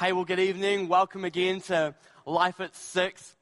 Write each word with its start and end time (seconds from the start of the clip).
Hey, 0.00 0.12
well, 0.12 0.24
good 0.24 0.40
evening. 0.40 0.88
Welcome 0.88 1.26
again 1.26 1.60
to 1.62 1.94
Life 2.24 2.58
at 2.60 2.74
Six. 2.74 3.36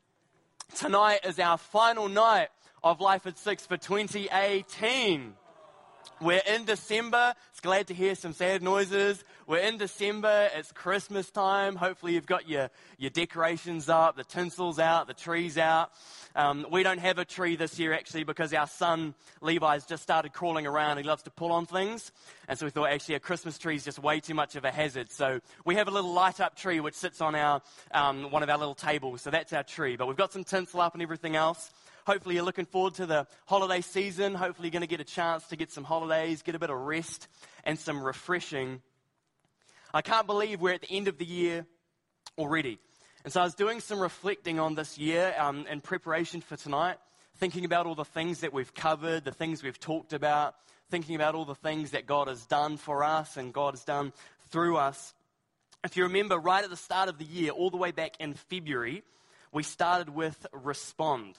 Tonight 0.75 1.21
is 1.25 1.39
our 1.39 1.57
final 1.57 2.09
night 2.09 2.49
of 2.83 3.01
Life 3.01 3.29
at 3.29 3.39
Six 3.39 3.65
for 3.65 3.77
2018. 3.77 5.35
We're 6.21 6.43
in 6.49 6.65
December. 6.65 7.35
It's 7.53 7.61
glad 7.61 7.87
to 7.87 7.95
hear 7.95 8.17
some 8.17 8.33
sad 8.33 8.61
noises. 8.65 9.23
We're 9.49 9.61
in 9.61 9.79
December. 9.79 10.51
It's 10.55 10.71
Christmas 10.73 11.31
time. 11.31 11.75
Hopefully, 11.75 12.13
you've 12.13 12.27
got 12.27 12.51
your, 12.51 12.69
your 12.99 13.09
decorations 13.09 13.89
up, 13.89 14.15
the 14.15 14.23
tinsel's 14.23 14.79
out, 14.79 15.07
the 15.07 15.15
tree's 15.15 15.57
out. 15.57 15.91
Um, 16.37 16.67
we 16.71 16.83
don't 16.83 16.99
have 16.99 17.17
a 17.17 17.25
tree 17.25 17.57
this 17.57 17.79
year 17.79 17.95
actually 17.95 18.25
because 18.25 18.53
our 18.53 18.67
son 18.67 19.15
Levi's 19.41 19.87
just 19.87 20.03
started 20.03 20.35
crawling 20.35 20.67
around. 20.67 20.99
He 20.99 21.03
loves 21.03 21.23
to 21.23 21.31
pull 21.31 21.51
on 21.51 21.65
things. 21.65 22.13
And 22.47 22.59
so 22.59 22.67
we 22.67 22.71
thought 22.71 22.91
actually 22.91 23.15
a 23.15 23.21
Christmas 23.21 23.57
tree 23.57 23.75
is 23.75 23.85
just 23.85 23.99
way 23.99 24.21
too 24.21 24.35
much 24.35 24.55
of 24.55 24.67
a 24.67 24.71
hazard. 24.71 25.11
So 25.11 25.41
we 25.65 25.77
have 25.77 25.89
a 25.89 25.93
little 25.93 26.13
light 26.13 26.41
up 26.41 26.55
tree 26.55 26.81
which 26.81 26.93
sits 26.93 27.23
on 27.23 27.35
our, 27.35 27.63
um, 27.93 28.31
one 28.31 28.43
of 28.43 28.51
our 28.51 28.59
little 28.59 28.75
tables. 28.75 29.23
So 29.23 29.31
that's 29.31 29.55
our 29.55 29.63
tree. 29.63 29.97
But 29.97 30.09
we've 30.09 30.17
got 30.19 30.31
some 30.31 30.45
tinsel 30.45 30.83
up 30.83 30.93
and 30.93 31.03
everything 31.03 31.37
else. 31.37 31.71
Hopefully, 32.07 32.35
you're 32.35 32.45
looking 32.45 32.67
forward 32.67 32.97
to 32.97 33.07
the 33.07 33.27
holiday 33.47 33.81
season. 33.81 34.35
Hopefully, 34.35 34.69
you're 34.69 34.73
going 34.73 34.83
to 34.83 34.87
get 34.87 35.01
a 35.01 35.05
chance 35.05 35.47
to 35.47 35.57
get 35.57 35.73
some 35.73 35.85
holidays, 35.85 36.43
get 36.43 36.55
a 36.55 36.59
bit 36.59 36.69
of 36.69 36.77
rest, 36.77 37.29
and 37.65 37.79
some 37.79 38.03
refreshing. 38.03 38.83
I 39.93 40.03
can't 40.03 40.27
believe 40.27 40.61
we're 40.61 40.75
at 40.75 40.83
the 40.83 40.91
end 40.91 41.09
of 41.09 41.17
the 41.17 41.25
year 41.25 41.65
already. 42.37 42.79
And 43.25 43.33
so 43.33 43.41
I 43.41 43.45
was 43.45 43.55
doing 43.55 43.81
some 43.81 44.01
reflecting 44.01 44.61
on 44.61 44.75
this 44.75 44.99
year 44.99 45.35
um, 45.39 45.67
in 45.67 45.81
preparation 45.81 46.41
for 46.41 46.57
tonight, 46.57 46.99
thinking 47.37 47.65
about 47.65 47.87
all 47.87 47.95
the 47.95 48.05
things 48.05 48.41
that 48.41 48.53
we've 48.53 48.73
covered, 48.75 49.25
the 49.25 49.33
things 49.33 49.63
we've 49.63 49.81
talked 49.81 50.13
about, 50.13 50.55
thinking 50.91 51.15
about 51.15 51.35
all 51.35 51.47
the 51.47 51.55
things 51.55 51.93
that 51.93 52.07
God 52.07 52.29
has 52.29 52.45
done 52.45 52.77
for 52.77 53.03
us 53.03 53.37
and 53.39 53.53
God 53.53 53.75
has 53.75 53.85
done 53.85 54.13
through 54.51 54.77
us. 54.77 55.15
If 55.85 55.97
you 55.97 56.03
remember, 56.05 56.39
right 56.39 56.65
at 56.65 56.71
the 56.71 56.77
start 56.77 57.09
of 57.09 57.19
the 57.19 57.25
year, 57.25 57.51
all 57.51 57.71
the 57.71 57.77
way 57.79 57.91
back 57.91 58.17
in 58.21 58.35
February, 58.35 59.03
we 59.53 59.63
started 59.63 60.11
with 60.11 60.47
respond. 60.53 61.39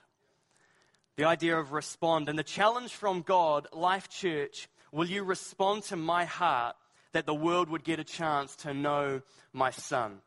The 1.17 1.25
idea 1.25 1.57
of 1.57 1.71
respond. 1.71 2.29
And 2.29 2.39
the 2.39 2.43
challenge 2.43 2.93
from 2.93 3.21
God, 3.21 3.67
Life 3.73 4.09
Church, 4.09 4.67
will 4.91 5.07
you 5.07 5.23
respond 5.23 5.83
to 5.83 5.95
my 5.95 6.25
heart 6.25 6.75
that 7.11 7.25
the 7.25 7.33
world 7.33 7.69
would 7.69 7.83
get 7.83 7.99
a 7.99 8.03
chance 8.03 8.55
to 8.57 8.73
know 8.73 9.21
my 9.53 9.71
son? 9.71 10.19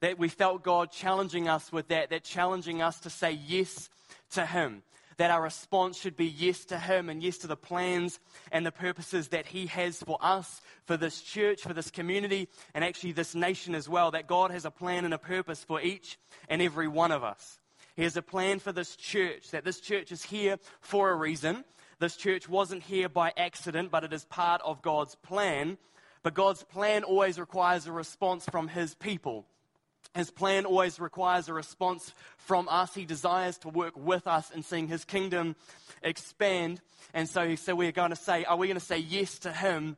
That 0.00 0.18
we 0.18 0.28
felt 0.28 0.62
God 0.62 0.92
challenging 0.92 1.48
us 1.48 1.72
with 1.72 1.88
that, 1.88 2.10
that 2.10 2.24
challenging 2.24 2.82
us 2.82 3.00
to 3.00 3.10
say 3.10 3.32
yes 3.32 3.88
to 4.30 4.46
Him. 4.46 4.82
That 5.16 5.32
our 5.32 5.42
response 5.42 5.98
should 5.98 6.16
be 6.16 6.26
yes 6.26 6.64
to 6.66 6.78
Him 6.78 7.08
and 7.08 7.20
yes 7.20 7.38
to 7.38 7.48
the 7.48 7.56
plans 7.56 8.20
and 8.52 8.64
the 8.64 8.70
purposes 8.70 9.28
that 9.28 9.46
He 9.46 9.66
has 9.66 9.98
for 10.00 10.16
us, 10.20 10.60
for 10.84 10.96
this 10.96 11.20
church, 11.20 11.62
for 11.62 11.72
this 11.72 11.90
community, 11.90 12.48
and 12.72 12.84
actually 12.84 13.12
this 13.12 13.34
nation 13.34 13.74
as 13.74 13.88
well. 13.88 14.12
That 14.12 14.28
God 14.28 14.52
has 14.52 14.64
a 14.64 14.70
plan 14.70 15.04
and 15.04 15.12
a 15.12 15.18
purpose 15.18 15.64
for 15.64 15.80
each 15.80 16.18
and 16.48 16.62
every 16.62 16.86
one 16.86 17.10
of 17.10 17.24
us. 17.24 17.58
He 17.96 18.04
has 18.04 18.16
a 18.16 18.22
plan 18.22 18.60
for 18.60 18.70
this 18.70 18.94
church, 18.94 19.50
that 19.50 19.64
this 19.64 19.80
church 19.80 20.12
is 20.12 20.22
here 20.22 20.58
for 20.80 21.10
a 21.10 21.16
reason. 21.16 21.64
This 22.00 22.16
church 22.16 22.48
wasn't 22.48 22.84
here 22.84 23.08
by 23.08 23.32
accident, 23.36 23.90
but 23.90 24.04
it 24.04 24.12
is 24.12 24.24
part 24.24 24.60
of 24.64 24.82
God's 24.82 25.16
plan. 25.16 25.78
But 26.22 26.34
God's 26.34 26.62
plan 26.62 27.02
always 27.02 27.38
requires 27.38 27.86
a 27.86 27.92
response 27.92 28.44
from 28.44 28.68
His 28.68 28.94
people. 28.94 29.46
His 30.14 30.30
plan 30.30 30.64
always 30.64 31.00
requires 31.00 31.48
a 31.48 31.52
response 31.52 32.14
from 32.36 32.68
us. 32.68 32.94
He 32.94 33.04
desires 33.04 33.58
to 33.58 33.68
work 33.68 33.94
with 33.96 34.26
us 34.26 34.50
in 34.50 34.62
seeing 34.62 34.88
His 34.88 35.04
kingdom 35.04 35.56
expand. 36.02 36.80
And 37.14 37.28
so, 37.28 37.56
so 37.56 37.74
we're 37.74 37.92
going 37.92 38.10
to 38.10 38.16
say, 38.16 38.44
are 38.44 38.56
we 38.56 38.68
going 38.68 38.78
to 38.78 38.84
say 38.84 38.98
yes 38.98 39.38
to 39.40 39.52
Him 39.52 39.96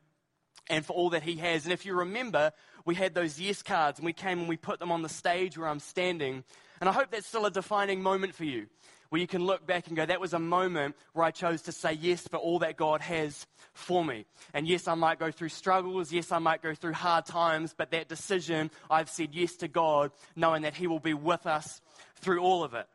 and 0.69 0.85
for 0.85 0.95
all 0.95 1.11
that 1.11 1.23
He 1.23 1.37
has? 1.37 1.65
And 1.65 1.73
if 1.73 1.85
you 1.85 1.95
remember, 1.95 2.53
we 2.85 2.95
had 2.95 3.15
those 3.15 3.39
yes 3.39 3.63
cards 3.63 3.99
and 3.99 4.07
we 4.07 4.13
came 4.13 4.41
and 4.41 4.49
we 4.49 4.57
put 4.57 4.79
them 4.79 4.91
on 4.91 5.03
the 5.03 5.09
stage 5.09 5.59
where 5.59 5.69
I'm 5.69 5.81
standing. 5.81 6.45
And 6.81 6.89
I 6.89 6.93
hope 6.93 7.11
that's 7.11 7.27
still 7.27 7.47
a 7.47 7.51
defining 7.51 8.03
moment 8.03 8.35
for 8.35 8.45
you, 8.45 8.67
where 9.11 9.21
you 9.21 9.27
can 9.27 9.45
look 9.45 9.67
back 9.67 9.89
and 9.89 9.97
go, 9.97 10.07
that 10.07 10.21
was 10.21 10.33
a 10.33 10.39
moment 10.39 10.97
where 11.13 11.27
I 11.27 11.33
chose 11.33 11.63
to 11.63 11.73
say 11.73 11.93
yes 11.93 12.27
for 12.27 12.37
all 12.37 12.61
that 12.61 12.77
God 12.77 13.01
has 13.01 13.47
for 13.73 14.05
me. 14.05 14.25
And 14.55 14.67
yes, 14.67 14.89
I 14.89 14.95
might 14.95 15.19
go 15.19 15.31
through 15.33 15.49
struggles. 15.49 16.13
Yes, 16.13 16.33
I 16.33 16.39
might 16.39 16.63
go 16.63 16.75
through 16.75 16.93
hard 16.93 17.27
times. 17.27 17.75
But 17.77 17.91
that 17.91 18.09
decision, 18.09 18.71
I've 18.89 19.11
said 19.11 19.31
yes 19.33 19.57
to 19.57 19.69
God, 19.69 20.13
knowing 20.37 20.63
that 20.63 20.75
He 20.75 20.87
will 20.87 21.01
be 21.01 21.15
with 21.15 21.45
us 21.45 21.81
through 22.17 22.41
all 22.41 22.63
of 22.63 22.75
it. 22.75 22.87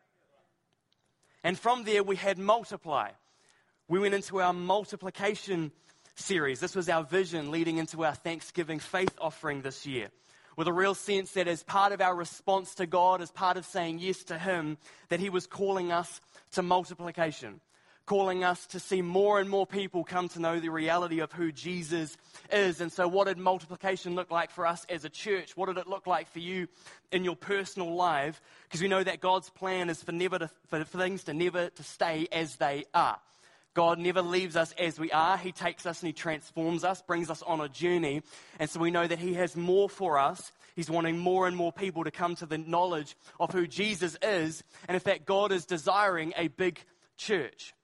And 1.44 1.58
from 1.58 1.84
there, 1.84 2.02
we 2.02 2.16
had 2.16 2.38
multiply. 2.38 3.10
We 3.86 4.00
went 4.00 4.14
into 4.14 4.40
our 4.40 4.54
multiplication 4.54 5.70
series. 6.14 6.60
This 6.60 6.74
was 6.74 6.88
our 6.88 7.04
vision 7.04 7.50
leading 7.50 7.76
into 7.76 8.04
our 8.04 8.14
Thanksgiving 8.14 8.78
faith 8.78 9.14
offering 9.20 9.60
this 9.60 9.86
year 9.86 10.08
with 10.56 10.68
a 10.68 10.72
real 10.72 10.94
sense 10.94 11.32
that 11.32 11.48
as 11.48 11.62
part 11.62 11.92
of 11.92 12.00
our 12.00 12.14
response 12.14 12.74
to 12.76 12.86
God, 12.86 13.20
as 13.20 13.30
part 13.30 13.56
of 13.56 13.66
saying 13.66 13.98
yes 13.98 14.24
to 14.24 14.38
Him, 14.38 14.78
that 15.08 15.20
He 15.20 15.30
was 15.30 15.46
calling 15.46 15.92
us 15.92 16.20
to 16.52 16.62
multiplication, 16.62 17.60
calling 18.06 18.42
us 18.42 18.66
to 18.68 18.80
see 18.80 19.02
more 19.02 19.38
and 19.38 19.50
more 19.50 19.66
people 19.66 20.02
come 20.02 20.28
to 20.30 20.40
know 20.40 20.58
the 20.58 20.70
reality 20.70 21.20
of 21.20 21.32
who 21.32 21.52
Jesus 21.52 22.16
is. 22.50 22.80
And 22.80 22.90
so, 22.90 23.06
what 23.06 23.26
did 23.26 23.36
multiplication 23.36 24.14
look 24.14 24.30
like 24.30 24.50
for 24.50 24.66
us 24.66 24.86
as 24.88 25.04
a 25.04 25.10
church? 25.10 25.56
What 25.56 25.66
did 25.66 25.76
it 25.76 25.86
look 25.86 26.06
like 26.06 26.30
for 26.32 26.38
you 26.38 26.68
in 27.12 27.24
your 27.24 27.36
personal 27.36 27.94
life? 27.94 28.40
Because 28.64 28.80
we 28.80 28.88
know 28.88 29.04
that 29.04 29.20
God's 29.20 29.50
plan 29.50 29.90
is 29.90 30.02
for 30.02 30.12
never 30.12 30.38
to, 30.38 30.50
for 30.68 30.82
things 30.84 31.24
to 31.24 31.34
never 31.34 31.68
to 31.68 31.82
stay 31.82 32.28
as 32.32 32.56
they 32.56 32.84
are. 32.94 33.18
God 33.76 33.98
never 33.98 34.22
leaves 34.22 34.56
us 34.56 34.72
as 34.78 34.98
we 34.98 35.12
are. 35.12 35.36
He 35.36 35.52
takes 35.52 35.84
us 35.84 36.00
and 36.00 36.06
He 36.06 36.14
transforms 36.14 36.82
us, 36.82 37.02
brings 37.02 37.28
us 37.28 37.42
on 37.42 37.60
a 37.60 37.68
journey. 37.68 38.22
And 38.58 38.70
so 38.70 38.80
we 38.80 38.90
know 38.90 39.06
that 39.06 39.18
He 39.18 39.34
has 39.34 39.54
more 39.54 39.90
for 39.90 40.18
us. 40.18 40.50
He's 40.74 40.88
wanting 40.88 41.18
more 41.18 41.46
and 41.46 41.54
more 41.54 41.72
people 41.72 42.02
to 42.04 42.10
come 42.10 42.36
to 42.36 42.46
the 42.46 42.56
knowledge 42.56 43.14
of 43.38 43.52
who 43.52 43.66
Jesus 43.66 44.16
is. 44.22 44.64
And 44.88 44.94
in 44.94 45.00
fact, 45.00 45.26
God 45.26 45.52
is 45.52 45.66
desiring 45.66 46.32
a 46.38 46.48
big 46.48 46.80
church. 47.18 47.74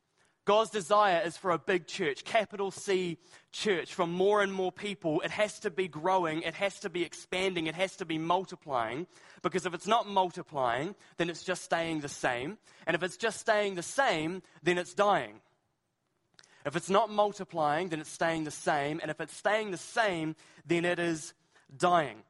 God's 0.46 0.70
desire 0.70 1.20
is 1.26 1.36
for 1.36 1.50
a 1.50 1.58
big 1.58 1.86
church, 1.86 2.24
capital 2.24 2.70
C 2.70 3.18
church, 3.52 3.92
from 3.92 4.12
more 4.12 4.40
and 4.40 4.50
more 4.50 4.72
people. 4.72 5.20
It 5.20 5.30
has 5.30 5.58
to 5.60 5.70
be 5.70 5.88
growing, 5.88 6.40
it 6.40 6.54
has 6.54 6.80
to 6.80 6.88
be 6.88 7.02
expanding, 7.02 7.66
it 7.66 7.74
has 7.74 7.96
to 7.96 8.06
be 8.06 8.16
multiplying. 8.16 9.06
Because 9.42 9.66
if 9.66 9.74
it's 9.74 9.86
not 9.86 10.08
multiplying, 10.08 10.94
then 11.18 11.28
it's 11.28 11.44
just 11.44 11.62
staying 11.62 12.00
the 12.00 12.08
same. 12.08 12.56
And 12.86 12.94
if 12.94 13.02
it's 13.02 13.18
just 13.18 13.40
staying 13.40 13.74
the 13.74 13.82
same, 13.82 14.42
then 14.62 14.78
it's 14.78 14.94
dying. 14.94 15.42
If 16.64 16.76
it's 16.76 16.90
not 16.90 17.10
multiplying, 17.10 17.88
then 17.88 18.00
it's 18.00 18.10
staying 18.10 18.44
the 18.44 18.50
same. 18.50 19.00
And 19.00 19.10
if 19.10 19.20
it's 19.20 19.36
staying 19.36 19.70
the 19.70 19.76
same, 19.76 20.36
then 20.66 20.84
it 20.84 20.98
is 20.98 21.34
dying. 21.76 22.22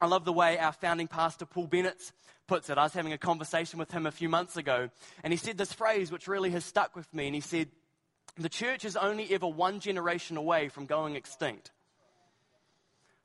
I 0.00 0.06
love 0.06 0.24
the 0.24 0.32
way 0.32 0.58
our 0.58 0.72
founding 0.72 1.08
pastor, 1.08 1.44
Paul 1.46 1.66
Bennett, 1.66 2.12
puts 2.46 2.70
it. 2.70 2.78
I 2.78 2.82
was 2.82 2.94
having 2.94 3.12
a 3.12 3.18
conversation 3.18 3.78
with 3.78 3.92
him 3.92 4.06
a 4.06 4.10
few 4.10 4.28
months 4.28 4.56
ago, 4.56 4.88
and 5.22 5.32
he 5.32 5.36
said 5.36 5.58
this 5.58 5.72
phrase 5.72 6.10
which 6.10 6.26
really 6.26 6.50
has 6.50 6.64
stuck 6.64 6.96
with 6.96 7.12
me. 7.14 7.26
And 7.26 7.34
he 7.34 7.40
said, 7.40 7.68
The 8.36 8.48
church 8.48 8.84
is 8.84 8.96
only 8.96 9.32
ever 9.32 9.46
one 9.46 9.78
generation 9.78 10.36
away 10.36 10.68
from 10.68 10.86
going 10.86 11.16
extinct. 11.16 11.70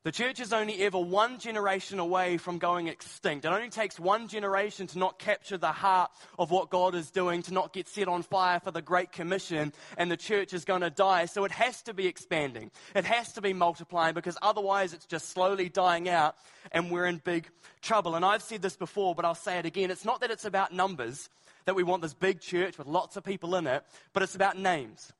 The 0.05 0.11
church 0.11 0.39
is 0.39 0.53
only 0.53 0.83
ever 0.83 0.99
one 0.99 1.39
generation 1.39 1.97
away 1.97 2.37
from 2.37 2.59
going 2.59 2.85
extinct. 2.85 3.43
It 3.43 3.47
only 3.47 3.71
takes 3.71 3.99
one 3.99 4.27
generation 4.27 4.85
to 4.85 4.99
not 4.99 5.17
capture 5.17 5.57
the 5.57 5.71
heart 5.71 6.11
of 6.37 6.51
what 6.51 6.69
God 6.69 6.93
is 6.93 7.09
doing, 7.09 7.41
to 7.41 7.51
not 7.51 7.73
get 7.73 7.87
set 7.87 8.07
on 8.07 8.21
fire 8.21 8.59
for 8.59 8.69
the 8.69 8.83
Great 8.83 9.11
Commission, 9.11 9.73
and 9.97 10.11
the 10.11 10.15
church 10.15 10.53
is 10.53 10.63
going 10.63 10.81
to 10.81 10.91
die. 10.91 11.25
So 11.25 11.43
it 11.43 11.51
has 11.51 11.81
to 11.81 11.93
be 11.95 12.05
expanding. 12.05 12.69
It 12.93 13.03
has 13.05 13.33
to 13.33 13.41
be 13.41 13.51
multiplying 13.51 14.13
because 14.13 14.37
otherwise 14.43 14.93
it's 14.93 15.07
just 15.07 15.29
slowly 15.29 15.69
dying 15.69 16.07
out 16.07 16.35
and 16.71 16.91
we're 16.91 17.07
in 17.07 17.17
big 17.17 17.49
trouble. 17.81 18.13
And 18.13 18.23
I've 18.23 18.43
said 18.43 18.61
this 18.61 18.75
before, 18.75 19.15
but 19.15 19.25
I'll 19.25 19.33
say 19.33 19.57
it 19.57 19.65
again. 19.65 19.89
It's 19.89 20.05
not 20.05 20.21
that 20.21 20.29
it's 20.29 20.45
about 20.45 20.71
numbers, 20.71 21.31
that 21.65 21.73
we 21.73 21.81
want 21.81 22.03
this 22.03 22.13
big 22.13 22.41
church 22.41 22.77
with 22.77 22.85
lots 22.85 23.17
of 23.17 23.23
people 23.23 23.55
in 23.55 23.65
it, 23.65 23.83
but 24.13 24.21
it's 24.21 24.35
about 24.35 24.55
names. 24.55 25.11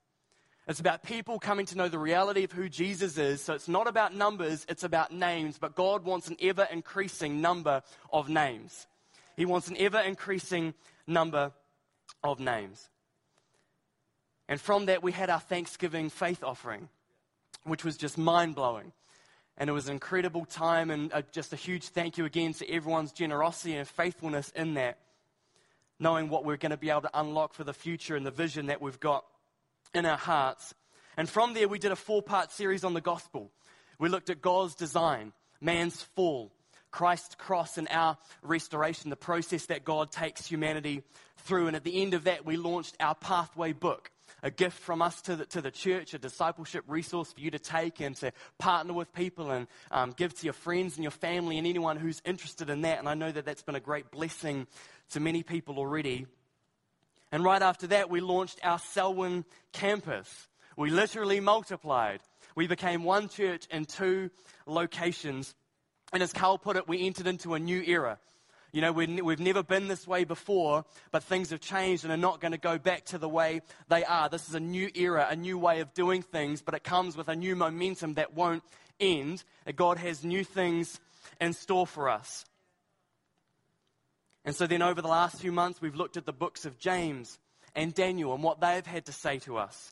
It's 0.67 0.79
about 0.79 1.03
people 1.03 1.37
coming 1.37 1.67
to 1.67 1.77
know 1.77 1.89
the 1.89 1.99
reality 1.99 2.43
of 2.43 2.51
who 2.51 2.69
Jesus 2.69 3.17
is. 3.19 3.41
So 3.41 3.53
it's 3.53 3.67
not 3.67 3.87
about 3.87 4.15
numbers, 4.15 4.65
it's 4.67 4.83
about 4.83 5.11
names. 5.11 5.59
But 5.59 5.75
God 5.75 6.03
wants 6.03 6.27
an 6.27 6.37
ever 6.41 6.67
increasing 6.71 7.39
number 7.39 7.83
of 8.11 8.29
names. 8.29 8.87
He 9.37 9.45
wants 9.45 9.67
an 9.67 9.77
ever 9.77 9.99
increasing 9.99 10.73
number 11.05 11.51
of 12.23 12.39
names. 12.39 12.89
And 14.47 14.59
from 14.59 14.87
that, 14.87 15.03
we 15.03 15.11
had 15.11 15.29
our 15.29 15.39
Thanksgiving 15.39 16.09
faith 16.09 16.43
offering, 16.43 16.89
which 17.63 17.83
was 17.83 17.97
just 17.97 18.17
mind 18.17 18.55
blowing. 18.55 18.91
And 19.57 19.69
it 19.69 19.73
was 19.73 19.87
an 19.87 19.93
incredible 19.93 20.45
time, 20.45 20.91
and 20.91 21.13
uh, 21.13 21.21
just 21.31 21.53
a 21.53 21.55
huge 21.55 21.85
thank 21.89 22.17
you 22.17 22.25
again 22.25 22.53
to 22.53 22.69
everyone's 22.69 23.11
generosity 23.11 23.75
and 23.75 23.87
faithfulness 23.87 24.51
in 24.55 24.73
that, 24.73 24.97
knowing 25.99 26.29
what 26.29 26.43
we're 26.43 26.57
going 26.57 26.71
to 26.71 26.77
be 26.77 26.89
able 26.89 27.01
to 27.01 27.19
unlock 27.19 27.53
for 27.53 27.63
the 27.63 27.73
future 27.73 28.15
and 28.15 28.25
the 28.25 28.31
vision 28.31 28.65
that 28.67 28.81
we've 28.81 28.99
got 28.99 29.25
in 29.95 30.05
our 30.05 30.17
hearts. 30.17 30.73
And 31.17 31.29
from 31.29 31.53
there, 31.53 31.67
we 31.67 31.79
did 31.79 31.91
a 31.91 31.95
four 31.95 32.21
part 32.21 32.51
series 32.51 32.83
on 32.83 32.93
the 32.93 33.01
gospel. 33.01 33.51
We 33.99 34.09
looked 34.09 34.29
at 34.29 34.41
God's 34.41 34.75
design, 34.75 35.31
man's 35.61 36.01
fall, 36.15 36.51
Christ's 36.91 37.35
cross 37.35 37.77
and 37.77 37.87
our 37.89 38.17
restoration, 38.41 39.09
the 39.09 39.15
process 39.15 39.67
that 39.67 39.85
God 39.85 40.11
takes 40.11 40.45
humanity 40.45 41.03
through. 41.37 41.67
And 41.67 41.75
at 41.75 41.83
the 41.83 42.01
end 42.01 42.13
of 42.13 42.25
that, 42.25 42.45
we 42.45 42.57
launched 42.57 42.95
our 42.99 43.15
Pathway 43.15 43.73
book 43.73 44.11
a 44.43 44.51
gift 44.51 44.77
from 44.79 45.01
us 45.01 45.21
to 45.23 45.35
the, 45.35 45.45
to 45.47 45.61
the 45.61 45.71
church, 45.71 46.13
a 46.13 46.19
discipleship 46.19 46.83
resource 46.87 47.33
for 47.33 47.41
you 47.41 47.51
to 47.51 47.59
take 47.59 47.99
and 47.99 48.15
to 48.17 48.31
partner 48.59 48.93
with 48.93 49.11
people 49.13 49.49
and 49.49 49.67
um, 49.91 50.13
give 50.15 50.33
to 50.35 50.43
your 50.45 50.53
friends 50.53 50.95
and 50.95 51.03
your 51.03 51.11
family 51.11 51.57
and 51.57 51.65
anyone 51.65 51.97
who's 51.97 52.21
interested 52.25 52.69
in 52.69 52.81
that. 52.81 52.99
And 52.99 53.09
I 53.09 53.13
know 53.15 53.31
that 53.31 53.45
that's 53.45 53.63
been 53.63 53.75
a 53.75 53.79
great 53.79 54.11
blessing 54.11 54.67
to 55.11 55.19
many 55.19 55.41
people 55.41 55.79
already. 55.79 56.27
And 57.35 57.43
right 57.43 57.61
after 57.61 57.87
that, 57.87 58.09
we 58.09 58.21
launched 58.21 58.61
our 58.63 58.79
Selwyn 58.79 59.43
campus. 59.73 60.47
We 60.77 60.89
literally 60.89 61.41
multiplied. 61.41 62.21
We 62.55 62.65
became 62.65 63.03
one 63.03 63.27
church 63.27 63.67
in 63.69 63.83
two 63.83 64.29
locations. 64.65 65.53
And 66.13 66.23
as 66.23 66.31
Carl 66.31 66.57
put 66.57 66.77
it, 66.77 66.87
we 66.87 67.05
entered 67.05 67.27
into 67.27 67.53
a 67.53 67.59
new 67.59 67.83
era. 67.85 68.19
You 68.71 68.79
know, 68.79 68.93
we've 68.93 69.41
never 69.41 69.63
been 69.63 69.89
this 69.89 70.07
way 70.07 70.23
before, 70.23 70.85
but 71.11 71.23
things 71.23 71.49
have 71.49 71.59
changed 71.59 72.05
and 72.05 72.13
are 72.13 72.15
not 72.15 72.39
going 72.39 72.53
to 72.53 72.57
go 72.57 72.77
back 72.77 73.03
to 73.07 73.17
the 73.17 73.27
way 73.27 73.59
they 73.89 74.05
are. 74.05 74.29
This 74.29 74.47
is 74.47 74.55
a 74.55 74.61
new 74.61 74.89
era, 74.95 75.27
a 75.29 75.35
new 75.35 75.57
way 75.57 75.81
of 75.81 75.93
doing 75.93 76.21
things, 76.21 76.61
but 76.61 76.73
it 76.73 76.85
comes 76.85 77.17
with 77.17 77.27
a 77.27 77.35
new 77.35 77.57
momentum 77.57 78.13
that 78.13 78.33
won't 78.33 78.63
end. 78.97 79.43
God 79.75 79.97
has 79.97 80.23
new 80.23 80.45
things 80.45 81.01
in 81.41 81.51
store 81.51 81.85
for 81.85 82.07
us. 82.07 82.45
And 84.45 84.55
so 84.55 84.67
then 84.67 84.83
over 84.83 85.01
the 85.01 85.07
last 85.07 85.41
few 85.41 85.51
months, 85.51 85.81
we've 85.81 85.95
looked 85.95 86.17
at 86.17 86.25
the 86.25 86.31
books 86.31 86.65
of 86.65 86.77
James 86.77 87.39
and 87.75 87.93
Daniel 87.93 88.33
and 88.33 88.43
what 88.43 88.61
they've 88.61 88.85
had 88.85 89.05
to 89.07 89.11
say 89.11 89.39
to 89.39 89.57
us. 89.57 89.91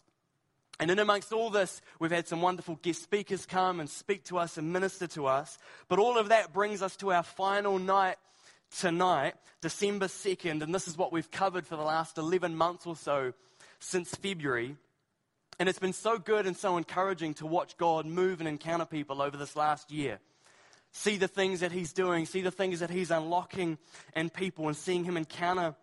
And 0.79 0.89
in 0.89 0.99
amongst 0.99 1.33
all 1.33 1.49
this, 1.49 1.81
we've 1.99 2.11
had 2.11 2.27
some 2.27 2.41
wonderful 2.41 2.79
guest 2.81 3.03
speakers 3.03 3.45
come 3.45 3.79
and 3.79 3.89
speak 3.89 4.23
to 4.25 4.37
us 4.37 4.57
and 4.57 4.71
minister 4.71 5.07
to 5.07 5.25
us. 5.25 5.57
But 5.87 5.99
all 5.99 6.17
of 6.17 6.29
that 6.29 6.53
brings 6.53 6.81
us 6.81 6.95
to 6.97 7.11
our 7.11 7.23
final 7.23 7.79
night 7.79 8.17
tonight, 8.79 9.35
December 9.61 10.07
2nd, 10.07 10.61
and 10.61 10.73
this 10.73 10.87
is 10.87 10.97
what 10.97 11.11
we've 11.11 11.29
covered 11.29 11.67
for 11.67 11.75
the 11.75 11.83
last 11.83 12.17
11 12.17 12.55
months 12.55 12.85
or 12.85 12.95
so 12.95 13.33
since 13.79 14.15
February. 14.15 14.75
And 15.59 15.69
it's 15.69 15.79
been 15.79 15.93
so 15.93 16.17
good 16.17 16.47
and 16.47 16.57
so 16.57 16.77
encouraging 16.77 17.35
to 17.35 17.45
watch 17.45 17.77
God 17.77 18.05
move 18.05 18.39
and 18.39 18.47
encounter 18.47 18.85
people 18.85 19.21
over 19.21 19.37
this 19.37 19.55
last 19.55 19.91
year. 19.91 20.19
See 20.93 21.17
the 21.17 21.27
things 21.27 21.61
that 21.61 21.71
He's 21.71 21.91
doing, 21.91 22.25
see 22.25 22.41
the 22.41 22.51
things 22.51 22.79
that 22.79 22.91
He's 22.91 23.11
unlocking 23.11 23.77
in 24.15 24.29
people, 24.29 24.67
and 24.67 24.77
seeing 24.77 25.03
Him 25.03 25.17
encounter 25.17 25.75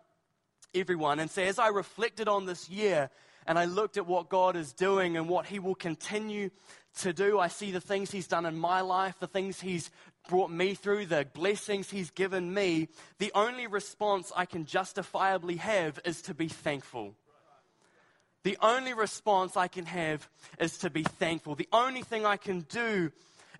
everyone. 0.73 1.19
And 1.19 1.29
so, 1.29 1.43
as 1.43 1.59
I 1.59 1.67
reflected 1.67 2.27
on 2.27 2.45
this 2.45 2.69
year 2.69 3.09
and 3.45 3.59
I 3.59 3.65
looked 3.65 3.97
at 3.97 4.07
what 4.07 4.29
God 4.29 4.55
is 4.55 4.71
doing 4.71 5.17
and 5.17 5.27
what 5.27 5.45
He 5.45 5.59
will 5.59 5.75
continue 5.75 6.49
to 6.99 7.11
do, 7.11 7.39
I 7.39 7.49
see 7.49 7.71
the 7.71 7.81
things 7.81 8.09
He's 8.09 8.27
done 8.27 8.45
in 8.45 8.57
my 8.57 8.79
life, 8.79 9.15
the 9.19 9.27
things 9.27 9.59
He's 9.59 9.91
brought 10.29 10.49
me 10.49 10.75
through, 10.75 11.07
the 11.07 11.27
blessings 11.33 11.89
He's 11.89 12.09
given 12.11 12.53
me, 12.53 12.87
the 13.19 13.33
only 13.35 13.67
response 13.67 14.31
I 14.33 14.45
can 14.45 14.65
justifiably 14.65 15.57
have 15.57 15.99
is 16.05 16.21
to 16.23 16.33
be 16.33 16.47
thankful. 16.47 17.15
The 18.43 18.57
only 18.61 18.93
response 18.93 19.55
I 19.55 19.67
can 19.67 19.85
have 19.85 20.27
is 20.57 20.79
to 20.79 20.89
be 20.89 21.03
thankful. 21.03 21.55
The 21.55 21.67
only 21.71 22.01
thing 22.01 22.25
I 22.25 22.37
can 22.37 22.61
do 22.61 23.11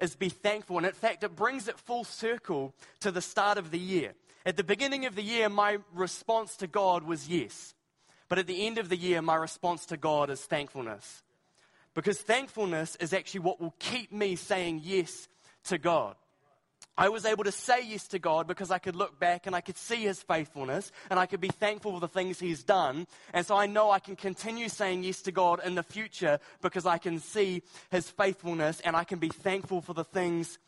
is 0.02 0.16
be 0.16 0.30
thankful. 0.30 0.78
And 0.78 0.86
in 0.86 0.94
fact, 0.94 1.24
it 1.24 1.36
brings 1.36 1.68
it 1.68 1.80
full 1.80 2.04
circle 2.04 2.74
to 3.00 3.12
the 3.12 3.22
start 3.22 3.58
of 3.58 3.72
the 3.72 3.80
year. 3.80 4.14
At 4.46 4.58
the 4.58 4.64
beginning 4.64 5.06
of 5.06 5.16
the 5.16 5.22
year, 5.22 5.50
my 5.50 5.78
response 5.94 6.56
to 6.58 6.68
God 6.68 7.04
was 7.04 7.30
yes. 7.30 7.76
But 8.28 8.40
at 8.40 8.48
the 8.48 8.66
end 8.66 8.78
of 8.78 8.90
the 8.90 8.98
year, 8.98 9.22
my 9.22 9.36
response 9.36 9.86
to 9.88 9.98
God 9.98 10.30
is 10.30 10.42
thankfulness. 10.42 11.24
Because 11.94 12.20
thankfulness 12.20 12.96
is 12.96 13.14
actually 13.14 13.42
what 13.42 13.62
will 13.62 13.76
keep 13.78 14.12
me 14.12 14.36
saying 14.36 14.82
yes 14.84 15.28
to 15.66 15.78
God. 15.78 16.16
I 16.98 17.10
was 17.10 17.26
able 17.26 17.46
to 17.46 17.52
say 17.52 17.84
yes 17.86 18.08
to 18.10 18.20
God 18.20 18.48
because 18.48 18.70
I 18.70 18.78
could 18.78 18.96
look 18.96 19.20
back 19.20 19.48
and 19.48 19.56
I 19.56 19.62
could 19.62 19.78
see 19.78 20.04
His 20.04 20.22
faithfulness 20.22 20.92
and 21.10 21.20
I 21.20 21.26
could 21.26 21.40
be 21.40 21.48
thankful 21.48 21.94
for 21.94 22.00
the 22.00 22.08
things 22.08 22.40
He's 22.40 22.64
done. 22.64 23.08
And 23.34 23.46
so 23.46 23.56
I 23.56 23.66
know 23.66 23.92
I 23.92 24.00
can 24.00 24.16
continue 24.16 24.70
saying 24.70 25.04
yes 25.04 25.22
to 25.24 25.32
God 25.32 25.62
in 25.66 25.76
the 25.76 25.84
future 25.84 26.40
because 26.62 26.86
I 26.86 26.98
can 26.98 27.20
see 27.20 27.64
His 27.90 28.10
faithfulness 28.10 28.82
and 28.82 28.96
I 28.96 29.04
can 29.04 29.20
be 29.20 29.30
thankful 29.30 29.82
for 29.82 29.94
the 29.94 30.04
things 30.04 30.60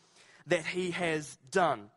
that 0.48 0.66
He 0.66 0.92
has 0.92 1.38
done. 1.52 1.90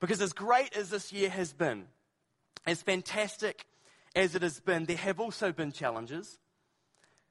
Because 0.00 0.20
as 0.20 0.32
great 0.32 0.76
as 0.76 0.90
this 0.90 1.12
year 1.12 1.30
has 1.30 1.52
been, 1.52 1.86
as 2.66 2.82
fantastic 2.82 3.66
as 4.14 4.34
it 4.34 4.42
has 4.42 4.60
been, 4.60 4.84
there 4.84 4.96
have 4.96 5.20
also 5.20 5.52
been 5.52 5.72
challenges. 5.72 6.38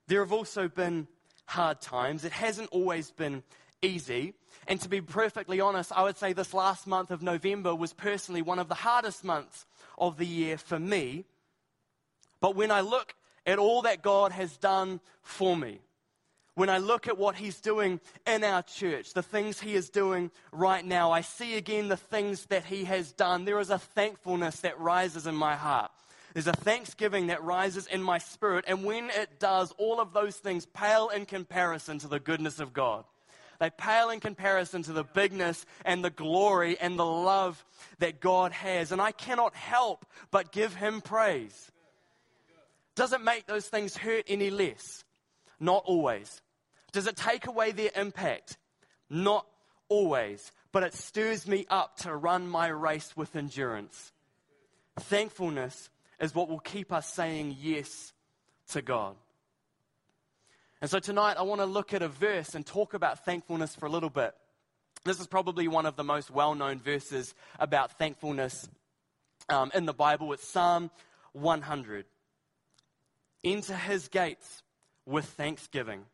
There 0.08 0.22
have 0.22 0.34
also 0.34 0.68
been 0.68 1.08
hard 1.46 1.82
times. 1.82 2.26
It 2.26 2.32
hasn't 2.32 2.70
always 2.72 3.12
been 3.12 3.44
easy. 3.82 4.34
And 4.68 4.80
to 4.82 4.90
be 4.90 5.02
perfectly 5.02 5.60
honest, 5.60 5.92
I 5.92 6.04
would 6.04 6.18
say 6.18 6.34
this 6.34 6.54
last 6.54 6.86
month 6.86 7.12
of 7.12 7.22
November 7.22 7.74
was 7.74 7.94
personally 7.94 8.42
one 8.42 8.60
of 8.60 8.68
the 8.68 8.76
hardest 8.76 9.24
months 9.24 9.66
of 9.98 10.18
the 10.18 10.26
year 10.26 10.58
for 10.58 10.80
me. 10.80 11.26
But 12.40 12.56
when 12.56 12.72
I 12.72 12.82
look 12.82 13.16
at 13.46 13.60
all 13.60 13.82
that 13.84 14.02
God 14.02 14.32
has 14.32 14.58
done 14.58 15.00
for 15.22 15.56
me, 15.56 15.80
when 16.56 16.70
I 16.70 16.78
look 16.78 17.08
at 17.08 17.18
what 17.18 17.36
He's 17.36 17.62
doing 17.62 18.02
in 18.28 18.44
our 18.44 18.62
church, 18.62 19.14
the 19.14 19.24
things 19.24 19.62
He 19.62 19.76
is 19.76 19.90
doing 19.90 20.30
right 20.52 20.86
now, 20.86 21.12
I 21.12 21.22
see 21.22 21.56
again 21.56 21.88
the 21.88 21.98
things 21.98 22.46
that 22.48 22.66
He 22.66 22.84
has 22.84 23.12
done. 23.14 23.46
There 23.46 23.60
is 23.60 23.70
a 23.70 23.80
thankfulness 23.80 24.60
that 24.62 24.80
rises 24.80 25.26
in 25.26 25.36
my 25.36 25.56
heart. 25.56 25.92
There's 26.34 26.48
a 26.48 26.54
thanksgiving 26.54 27.28
that 27.28 27.44
rises 27.44 27.88
in 27.88 28.04
my 28.04 28.18
spirit. 28.18 28.66
And 28.68 28.84
when 28.84 29.10
it 29.10 29.40
does, 29.40 29.74
all 29.78 30.00
of 30.00 30.14
those 30.14 30.36
things 30.36 30.66
pale 30.66 31.10
in 31.10 31.26
comparison 31.26 31.98
to 32.00 32.08
the 32.08 32.20
goodness 32.20 32.60
of 32.60 32.74
God. 32.74 33.06
They 33.60 33.70
pale 33.70 34.10
in 34.10 34.22
comparison 34.22 34.84
to 34.84 34.94
the 34.94 35.04
bigness 35.04 35.66
and 35.84 36.04
the 36.04 36.10
glory 36.10 36.78
and 36.80 36.98
the 36.98 37.06
love 37.06 37.64
that 38.00 38.22
God 38.22 38.54
has. 38.54 38.92
And 38.92 39.02
I 39.02 39.12
cannot 39.12 39.54
help 39.54 40.06
but 40.32 40.52
give 40.52 40.74
Him 40.74 41.02
praise. 41.02 41.72
Does 42.96 43.14
it 43.14 43.22
make 43.22 43.48
those 43.48 43.68
things 43.68 43.96
hurt 43.96 44.26
any 44.28 44.50
less? 44.50 45.04
Not 45.60 45.84
always. 45.86 46.42
Does 46.94 47.08
it 47.08 47.18
take 47.18 47.48
away 47.48 47.72
their 47.72 47.92
impact? 47.96 48.58
Not 49.10 49.46
always. 49.90 50.52
But 50.72 50.84
it 50.84 50.94
stirs 50.94 51.48
me 51.48 51.66
up 51.70 51.98
to 52.00 52.16
run 52.16 52.48
my 52.48 52.68
race 52.68 53.16
with 53.18 53.36
endurance. 53.36 54.14
Thankfulness 55.00 55.90
is 56.20 56.36
what 56.36 56.50
will 56.50 56.60
keep 56.60 56.94
us 56.94 57.12
saying 57.12 57.58
yes 57.60 58.14
to 58.70 58.82
God. 58.82 59.16
And 60.82 60.90
so 60.90 61.00
tonight 61.00 61.36
I 61.38 61.42
want 61.42 61.60
to 61.60 61.66
look 61.66 61.94
at 61.94 62.02
a 62.02 62.08
verse 62.08 62.56
and 62.56 62.66
talk 62.66 62.94
about 62.94 63.26
thankfulness 63.26 63.76
for 63.76 63.86
a 63.86 63.90
little 63.90 64.10
bit. 64.10 64.34
This 65.04 65.20
is 65.20 65.28
probably 65.28 65.68
one 65.68 65.86
of 65.86 65.96
the 65.96 66.04
most 66.04 66.32
well 66.32 66.56
known 66.56 66.80
verses 66.80 67.34
about 67.60 67.98
thankfulness 67.98 68.68
um, 69.50 69.72
in 69.74 69.86
the 69.86 69.94
Bible. 69.94 70.32
It's 70.34 70.48
Psalm 70.48 70.90
100. 71.34 72.06
Enter 73.44 73.76
his 73.76 74.08
gates 74.08 74.64
with 75.06 75.26
thanksgiving, 75.26 76.06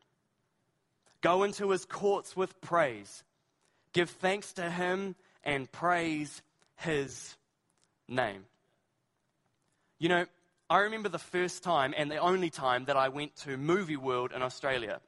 go 1.22 1.44
into 1.44 1.72
his 1.72 1.86
courts 1.86 2.36
with 2.36 2.62
praise, 2.62 3.24
give 3.94 4.10
thanks 4.10 4.54
to 4.54 4.70
him 4.70 5.16
and 5.44 5.72
praise 5.72 6.42
his 6.78 7.36
name. 8.08 8.46
You 10.00 10.10
know, 10.10 10.26
I 10.68 10.80
remember 10.80 11.10
the 11.10 11.20
first 11.20 11.62
time 11.62 11.94
and 11.96 12.10
the 12.10 12.18
only 12.18 12.50
time 12.50 12.86
that 12.86 12.98
I 12.98 13.10
went 13.10 13.36
to 13.44 13.56
Movie 13.56 13.98
World 13.98 14.32
in 14.36 14.42
Australia. 14.42 15.00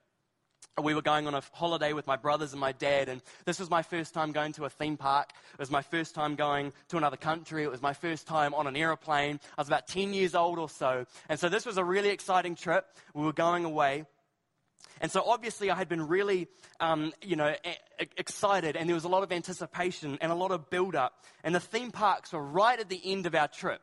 We 0.80 0.94
were 0.94 1.02
going 1.02 1.26
on 1.26 1.34
a 1.34 1.42
holiday 1.52 1.94
with 1.94 2.06
my 2.06 2.16
brothers 2.16 2.52
and 2.52 2.62
my 2.62 2.74
dad, 2.74 3.10
and 3.10 3.24
this 3.46 3.58
was 3.58 3.68
my 3.68 3.82
first 3.82 4.14
time 4.14 4.32
going 4.32 4.54
to 4.54 4.66
a 4.66 4.70
theme 4.70 4.98
park. 4.98 5.32
It 5.54 5.60
was 5.60 5.72
my 5.72 5.82
first 5.82 6.14
time 6.14 6.36
going 6.36 6.74
to 6.90 6.98
another 6.98 7.18
country. 7.18 7.64
It 7.64 7.72
was 7.72 7.82
my 7.82 7.94
first 7.94 8.28
time 8.28 8.54
on 8.54 8.68
an 8.68 8.76
aeroplane. 8.76 9.40
I 9.58 9.62
was 9.62 9.68
about 9.68 9.88
10 9.88 10.14
years 10.14 10.36
old 10.36 10.60
or 10.60 10.70
so. 10.70 11.08
And 11.28 11.40
so 11.40 11.50
this 11.50 11.66
was 11.66 11.78
a 11.78 11.84
really 11.84 12.10
exciting 12.10 12.54
trip. 12.54 12.86
We 13.16 13.24
were 13.24 13.34
going 13.34 13.66
away. 13.66 14.06
And 15.02 15.12
so 15.12 15.24
obviously 15.26 15.72
I 15.72 15.76
had 15.76 15.90
been 15.90 16.08
really, 16.08 16.50
um, 16.80 17.14
you 17.24 17.36
know, 17.36 17.56
excited, 18.16 18.76
and 18.76 18.88
there 18.88 18.96
was 18.96 19.06
a 19.06 19.10
lot 19.10 19.24
of 19.24 19.32
anticipation 19.32 20.20
and 20.22 20.32
a 20.32 20.36
lot 20.36 20.52
of 20.52 20.70
build 20.70 20.96
up. 20.96 21.26
And 21.44 21.56
the 21.56 21.60
theme 21.60 21.90
parks 21.90 22.32
were 22.32 22.44
right 22.44 22.80
at 22.80 22.90
the 22.90 23.02
end 23.04 23.26
of 23.26 23.34
our 23.34 23.48
trip 23.48 23.82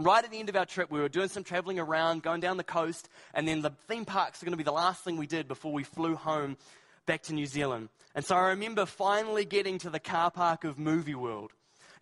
right 0.00 0.24
at 0.24 0.30
the 0.30 0.38
end 0.38 0.48
of 0.48 0.56
our 0.56 0.66
trip, 0.66 0.90
we 0.90 1.00
were 1.00 1.08
doing 1.08 1.28
some 1.28 1.44
traveling 1.44 1.78
around, 1.78 2.22
going 2.22 2.40
down 2.40 2.56
the 2.56 2.64
coast, 2.64 3.08
and 3.34 3.46
then 3.46 3.62
the 3.62 3.70
theme 3.88 4.04
parks 4.04 4.42
are 4.42 4.46
going 4.46 4.52
to 4.52 4.58
be 4.58 4.64
the 4.64 4.72
last 4.72 5.04
thing 5.04 5.16
we 5.16 5.26
did 5.26 5.46
before 5.48 5.72
we 5.72 5.84
flew 5.84 6.16
home 6.16 6.56
back 7.06 7.22
to 7.22 7.34
New 7.34 7.46
Zealand. 7.46 7.88
And 8.14 8.24
so 8.24 8.36
I 8.36 8.48
remember 8.48 8.86
finally 8.86 9.44
getting 9.44 9.78
to 9.78 9.90
the 9.90 10.00
car 10.00 10.30
park 10.30 10.64
of 10.64 10.78
Movie 10.78 11.14
World. 11.14 11.52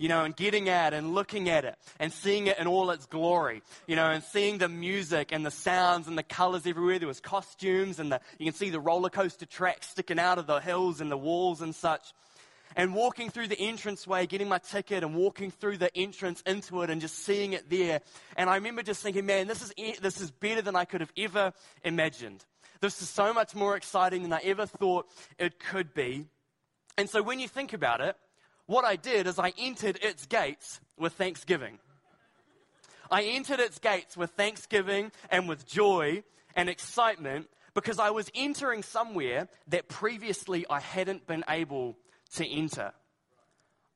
You 0.00 0.08
know, 0.08 0.22
and 0.22 0.36
getting 0.36 0.68
at 0.68 0.94
and 0.94 1.12
looking 1.12 1.48
at 1.48 1.64
it 1.64 1.74
and 1.98 2.12
seeing 2.12 2.46
it 2.46 2.56
in 2.60 2.68
all 2.68 2.92
its 2.92 3.06
glory, 3.06 3.62
you 3.88 3.96
know, 3.96 4.08
and 4.08 4.22
seeing 4.22 4.58
the 4.58 4.68
music 4.68 5.32
and 5.32 5.44
the 5.44 5.50
sounds 5.50 6.06
and 6.06 6.16
the 6.16 6.22
colors 6.22 6.68
everywhere. 6.68 7.00
There 7.00 7.08
was 7.08 7.18
costumes 7.18 7.98
and 7.98 8.12
the, 8.12 8.20
you 8.38 8.46
can 8.46 8.54
see 8.54 8.70
the 8.70 8.78
roller 8.78 9.10
coaster 9.10 9.44
tracks 9.44 9.88
sticking 9.88 10.20
out 10.20 10.38
of 10.38 10.46
the 10.46 10.60
hills 10.60 11.00
and 11.00 11.10
the 11.10 11.16
walls 11.16 11.62
and 11.62 11.74
such 11.74 12.12
and 12.78 12.94
walking 12.94 13.28
through 13.28 13.48
the 13.48 13.60
entranceway, 13.60 14.24
getting 14.24 14.48
my 14.48 14.58
ticket 14.58 15.02
and 15.02 15.12
walking 15.16 15.50
through 15.50 15.76
the 15.76 15.94
entrance 15.96 16.40
into 16.46 16.80
it 16.82 16.90
and 16.90 17.00
just 17.00 17.16
seeing 17.24 17.52
it 17.52 17.68
there. 17.68 18.00
And 18.36 18.48
I 18.48 18.54
remember 18.54 18.84
just 18.84 19.02
thinking, 19.02 19.26
man, 19.26 19.48
this 19.48 19.62
is, 19.62 19.98
this 19.98 20.20
is 20.20 20.30
better 20.30 20.62
than 20.62 20.76
I 20.76 20.84
could 20.84 21.00
have 21.00 21.12
ever 21.18 21.52
imagined. 21.82 22.44
This 22.80 23.02
is 23.02 23.08
so 23.08 23.34
much 23.34 23.56
more 23.56 23.76
exciting 23.76 24.22
than 24.22 24.32
I 24.32 24.40
ever 24.44 24.64
thought 24.64 25.06
it 25.40 25.58
could 25.58 25.92
be. 25.92 26.26
And 26.96 27.10
so 27.10 27.20
when 27.20 27.40
you 27.40 27.48
think 27.48 27.72
about 27.72 28.00
it, 28.00 28.16
what 28.66 28.84
I 28.84 28.94
did 28.94 29.26
is 29.26 29.40
I 29.40 29.52
entered 29.58 29.98
its 30.00 30.26
gates 30.26 30.80
with 30.96 31.14
thanksgiving. 31.14 31.80
I 33.10 33.24
entered 33.24 33.58
its 33.58 33.80
gates 33.80 34.16
with 34.16 34.30
thanksgiving 34.30 35.10
and 35.30 35.48
with 35.48 35.66
joy 35.66 36.22
and 36.54 36.68
excitement 36.68 37.48
because 37.74 37.98
I 37.98 38.10
was 38.10 38.30
entering 38.36 38.84
somewhere 38.84 39.48
that 39.66 39.88
previously 39.88 40.64
I 40.70 40.78
hadn't 40.78 41.26
been 41.26 41.42
able 41.48 41.96
to 42.34 42.46
enter. 42.46 42.92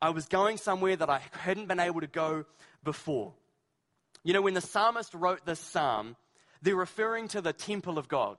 I 0.00 0.10
was 0.10 0.26
going 0.26 0.56
somewhere 0.56 0.96
that 0.96 1.08
I 1.08 1.20
hadn't 1.32 1.68
been 1.68 1.80
able 1.80 2.00
to 2.00 2.06
go 2.06 2.44
before. 2.82 3.32
You 4.24 4.32
know, 4.32 4.42
when 4.42 4.54
the 4.54 4.60
psalmist 4.60 5.14
wrote 5.14 5.44
this 5.46 5.60
psalm, 5.60 6.16
they're 6.60 6.76
referring 6.76 7.28
to 7.28 7.40
the 7.40 7.52
temple 7.52 7.98
of 7.98 8.08
God. 8.08 8.36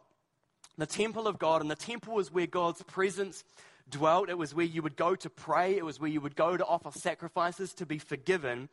The 0.77 0.85
temple 0.85 1.27
of 1.27 1.38
God, 1.38 1.62
and 1.62 1.69
the 1.69 1.75
temple 1.75 2.15
was 2.15 2.31
where 2.31 2.47
God's 2.47 2.81
presence 2.83 3.43
dwelt. 3.89 4.29
It 4.29 4.38
was 4.38 4.55
where 4.55 4.65
you 4.65 4.81
would 4.81 4.95
go 4.95 5.15
to 5.15 5.29
pray, 5.29 5.77
it 5.77 5.85
was 5.85 6.00
where 6.00 6.09
you 6.09 6.21
would 6.21 6.35
go 6.35 6.57
to 6.57 6.65
offer 6.65 6.91
sacrifices 6.91 7.73
to 7.75 7.85
be 7.85 8.00
forgiven. 8.00 8.69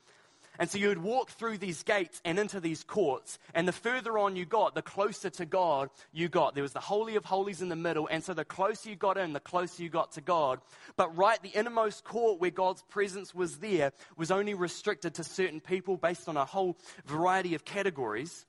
And 0.59 0.69
so 0.69 0.79
you 0.79 0.89
would 0.89 1.03
walk 1.03 1.31
through 1.31 1.59
these 1.59 1.83
gates 1.83 2.21
and 2.25 2.39
into 2.39 2.61
these 2.61 2.85
courts. 2.85 3.39
And 3.55 3.67
the 3.67 3.73
further 3.73 4.19
on 4.19 4.37
you 4.37 4.45
got, 4.45 4.75
the 4.75 4.83
closer 4.83 5.31
to 5.31 5.47
God 5.47 5.91
you 6.13 6.29
got. 6.29 6.55
There 6.55 6.63
was 6.63 6.73
the 6.73 6.81
Holy 6.81 7.17
of 7.17 7.25
Holies 7.25 7.63
in 7.63 7.69
the 7.69 7.77
middle. 7.77 8.09
And 8.11 8.23
so 8.23 8.35
the 8.35 8.45
closer 8.45 8.91
you 8.91 8.97
got 8.97 9.17
in, 9.17 9.33
the 9.33 9.41
closer 9.41 9.83
you 9.83 9.89
got 9.89 10.13
to 10.13 10.21
God. 10.21 10.61
But 10.97 11.17
right, 11.17 11.43
the 11.43 11.49
innermost 11.49 12.05
court 12.05 12.41
where 12.41 12.51
God's 12.51 12.83
presence 12.83 13.35
was 13.35 13.59
there 13.59 13.93
was 14.17 14.31
only 14.31 14.55
restricted 14.55 15.15
to 15.15 15.25
certain 15.25 15.61
people 15.61 15.97
based 15.97 16.29
on 16.29 16.37
a 16.37 16.45
whole 16.45 16.77
variety 17.07 17.55
of 17.55 17.65
categories. 17.65 18.45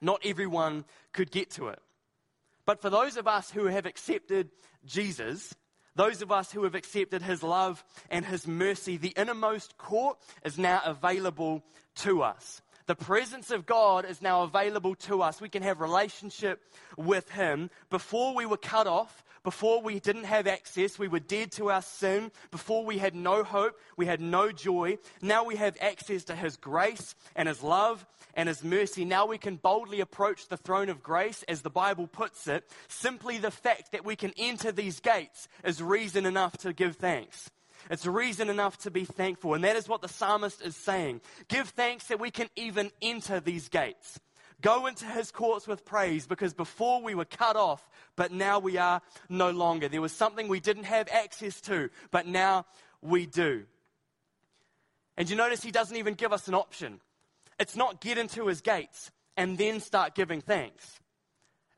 Not 0.00 0.22
everyone 0.24 0.84
could 1.12 1.30
get 1.30 1.50
to 1.52 1.68
it. 1.68 1.80
But 2.64 2.82
for 2.82 2.90
those 2.90 3.16
of 3.16 3.26
us 3.26 3.50
who 3.50 3.66
have 3.66 3.86
accepted 3.86 4.50
Jesus, 4.84 5.54
those 5.98 6.22
of 6.22 6.30
us 6.30 6.52
who 6.52 6.62
have 6.62 6.76
accepted 6.76 7.22
his 7.22 7.42
love 7.42 7.84
and 8.08 8.24
his 8.24 8.46
mercy, 8.46 8.96
the 8.96 9.12
innermost 9.16 9.76
court 9.78 10.16
is 10.44 10.56
now 10.56 10.80
available 10.84 11.64
to 11.96 12.22
us. 12.22 12.62
The 12.88 12.94
presence 12.94 13.50
of 13.50 13.66
God 13.66 14.06
is 14.06 14.22
now 14.22 14.44
available 14.44 14.94
to 14.94 15.20
us. 15.20 15.42
We 15.42 15.50
can 15.50 15.62
have 15.62 15.82
relationship 15.82 16.62
with 16.96 17.28
him. 17.28 17.68
Before 17.90 18.34
we 18.34 18.46
were 18.46 18.56
cut 18.56 18.86
off, 18.86 19.24
before 19.44 19.82
we 19.82 20.00
didn't 20.00 20.24
have 20.24 20.46
access, 20.46 20.98
we 20.98 21.06
were 21.06 21.20
dead 21.20 21.52
to 21.52 21.70
our 21.70 21.82
sin. 21.82 22.32
Before 22.50 22.86
we 22.86 22.96
had 22.96 23.14
no 23.14 23.44
hope, 23.44 23.78
we 23.98 24.06
had 24.06 24.22
no 24.22 24.50
joy. 24.50 24.96
Now 25.20 25.44
we 25.44 25.56
have 25.56 25.76
access 25.82 26.24
to 26.24 26.34
His 26.34 26.56
grace 26.56 27.14
and 27.36 27.46
His 27.46 27.62
love 27.62 28.06
and 28.32 28.48
His 28.48 28.64
mercy. 28.64 29.04
Now 29.04 29.26
we 29.26 29.36
can 29.36 29.56
boldly 29.56 30.00
approach 30.00 30.48
the 30.48 30.56
throne 30.56 30.88
of 30.88 31.02
grace, 31.02 31.42
as 31.46 31.60
the 31.60 31.68
Bible 31.68 32.06
puts 32.06 32.48
it. 32.48 32.64
Simply 32.88 33.36
the 33.36 33.50
fact 33.50 33.92
that 33.92 34.06
we 34.06 34.16
can 34.16 34.32
enter 34.38 34.72
these 34.72 35.00
gates 35.00 35.46
is 35.62 35.82
reason 35.82 36.24
enough 36.24 36.56
to 36.58 36.72
give 36.72 36.96
thanks. 36.96 37.50
It's 37.90 38.06
reason 38.06 38.48
enough 38.48 38.78
to 38.78 38.90
be 38.90 39.04
thankful. 39.04 39.54
And 39.54 39.64
that 39.64 39.76
is 39.76 39.88
what 39.88 40.02
the 40.02 40.08
psalmist 40.08 40.62
is 40.62 40.76
saying. 40.76 41.20
Give 41.48 41.68
thanks 41.68 42.06
that 42.08 42.20
we 42.20 42.30
can 42.30 42.48
even 42.56 42.90
enter 43.00 43.40
these 43.40 43.68
gates. 43.68 44.18
Go 44.60 44.86
into 44.86 45.06
his 45.06 45.30
courts 45.30 45.68
with 45.68 45.84
praise 45.84 46.26
because 46.26 46.52
before 46.52 47.00
we 47.00 47.14
were 47.14 47.24
cut 47.24 47.54
off, 47.54 47.88
but 48.16 48.32
now 48.32 48.58
we 48.58 48.76
are 48.76 49.00
no 49.28 49.50
longer. 49.50 49.88
There 49.88 50.00
was 50.00 50.12
something 50.12 50.48
we 50.48 50.58
didn't 50.60 50.84
have 50.84 51.08
access 51.12 51.60
to, 51.62 51.90
but 52.10 52.26
now 52.26 52.66
we 53.00 53.26
do. 53.26 53.64
And 55.16 55.30
you 55.30 55.36
notice 55.36 55.62
he 55.62 55.70
doesn't 55.70 55.96
even 55.96 56.14
give 56.14 56.32
us 56.32 56.48
an 56.48 56.54
option. 56.54 57.00
It's 57.60 57.76
not 57.76 58.00
get 58.00 58.18
into 58.18 58.46
his 58.46 58.60
gates 58.60 59.10
and 59.36 59.56
then 59.56 59.80
start 59.80 60.14
giving 60.14 60.40
thanks. 60.40 60.98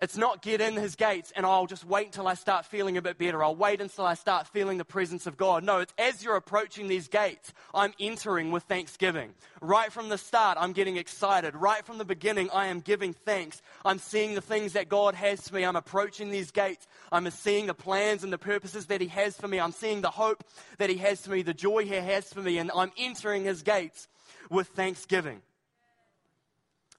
It's 0.03 0.17
not 0.17 0.41
get 0.41 0.63
in 0.63 0.77
his 0.77 0.97
gates 0.97 1.31
and 1.37 1.45
I'll 1.45 1.67
just 1.67 1.85
wait 1.85 2.07
until 2.07 2.27
I 2.27 2.33
start 2.33 2.65
feeling 2.65 2.97
a 2.97 3.03
bit 3.03 3.19
better. 3.19 3.45
I'll 3.45 3.55
wait 3.55 3.83
until 3.83 4.07
I 4.07 4.15
start 4.15 4.47
feeling 4.47 4.79
the 4.79 4.85
presence 4.85 5.27
of 5.27 5.37
God. 5.37 5.63
No, 5.63 5.81
it's 5.81 5.93
as 5.99 6.25
you're 6.25 6.37
approaching 6.37 6.89
these 6.89 7.07
gates, 7.07 7.53
I'm 7.75 7.93
entering 8.01 8.51
with 8.51 8.63
thanksgiving. 8.63 9.35
Right 9.61 9.93
from 9.93 10.09
the 10.09 10.17
start, 10.17 10.57
I'm 10.59 10.73
getting 10.73 10.97
excited. 10.97 11.55
Right 11.55 11.85
from 11.85 11.99
the 11.99 12.07
beginning, 12.07 12.49
I 12.51 12.69
am 12.69 12.81
giving 12.81 13.13
thanks. 13.13 13.61
I'm 13.85 13.99
seeing 13.99 14.35
the 14.35 14.41
things 14.41 14.73
that 14.73 14.89
God 14.89 15.15
has 15.15 15.47
for 15.47 15.57
me. 15.57 15.65
I'm 15.65 15.77
approaching 15.77 16.31
these 16.31 16.51
gates. 16.51 16.87
I'm 17.13 17.29
seeing 17.31 17.67
the 17.67 17.75
plans 17.75 18.25
and 18.25 18.33
the 18.33 18.39
purposes 18.39 18.87
that 18.87 19.03
He 19.03 19.09
has 19.09 19.37
for 19.37 19.49
me. 19.49 19.61
I'm 19.61 19.73
seeing 19.73 20.01
the 20.01 20.11
hope 20.11 20.45
that 20.79 20.89
He 20.89 20.97
has 20.97 21.21
for 21.21 21.33
me, 21.33 21.43
the 21.43 21.53
joy 21.53 21.85
He 21.85 21.91
has 21.91 22.33
for 22.33 22.41
me, 22.41 22.57
and 22.57 22.71
I'm 22.75 22.93
entering 22.97 23.45
His 23.45 23.63
gates 23.63 24.09
with 24.49 24.69
thanksgiving. 24.69 25.43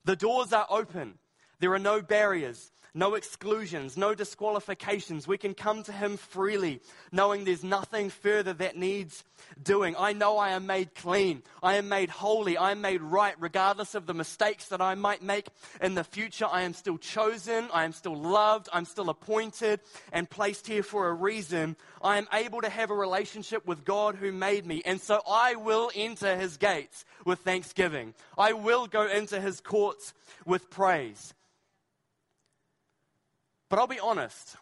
The 0.06 0.16
doors 0.16 0.54
are 0.54 0.68
open. 0.70 1.16
There 1.60 1.74
are 1.74 1.80
no 1.80 2.02
barriers 2.02 2.72
no 2.94 3.16
exclusions, 3.16 3.96
no 3.96 4.14
disqualifications. 4.14 5.28
We 5.28 5.38
can 5.38 5.54
come 5.54 5.84
to 5.84 5.92
Him 5.92 6.18
freely, 6.18 6.82
knowing 7.12 7.46
there's 7.46 7.64
nothing 7.64 8.10
further 8.10 8.54
that 8.54 8.76
needs 8.76 9.24
doing. 9.62 9.96
I 9.98 10.14
know 10.14 10.38
I 10.38 10.50
am 10.50 10.66
made 10.66 10.94
clean. 10.94 11.44
I 11.64 11.76
am 11.76 11.88
made 11.88 12.10
holy. 12.10 12.58
I 12.58 12.72
am 12.72 12.82
made 12.82 13.02
right, 13.02 13.36
regardless 13.40 13.96
of 13.96 14.06
the 14.06 14.14
mistakes 14.14 14.68
that 14.68 14.82
I 14.82 14.96
might 14.96 15.22
make 15.22 15.48
in 15.82 15.96
the 15.96 16.04
future. 16.04 16.48
I 16.52 16.64
am 16.64 16.74
still 16.74 16.98
chosen. 16.98 17.70
I 17.74 17.86
am 17.86 17.94
still 17.94 18.16
loved. 18.16 18.68
I'm 18.74 18.86
still 18.86 19.10
appointed 19.10 19.80
and 20.12 20.30
placed 20.30 20.68
here 20.68 20.84
for 20.84 21.08
a 21.08 21.14
reason. 21.14 21.78
I 22.02 22.18
am 22.18 22.28
able 22.34 22.62
to 22.62 22.70
have 22.70 22.90
a 22.90 22.96
relationship 22.96 23.66
with 23.66 23.86
God 23.86 24.16
who 24.16 24.32
made 24.32 24.66
me. 24.66 24.82
And 24.86 25.00
so 25.00 25.22
I 25.28 25.56
will 25.56 25.92
enter 25.96 26.36
His 26.36 26.58
gates 26.58 27.06
with 27.26 27.40
thanksgiving. 27.40 28.14
I 28.38 28.54
will 28.54 28.88
go 28.88 29.08
into 29.08 29.40
His 29.40 29.62
courts 29.62 30.14
with 30.46 30.70
praise. 30.70 31.34
But 33.72 33.80
I'll 33.80 33.88
be 33.88 34.02
honest, 34.02 34.58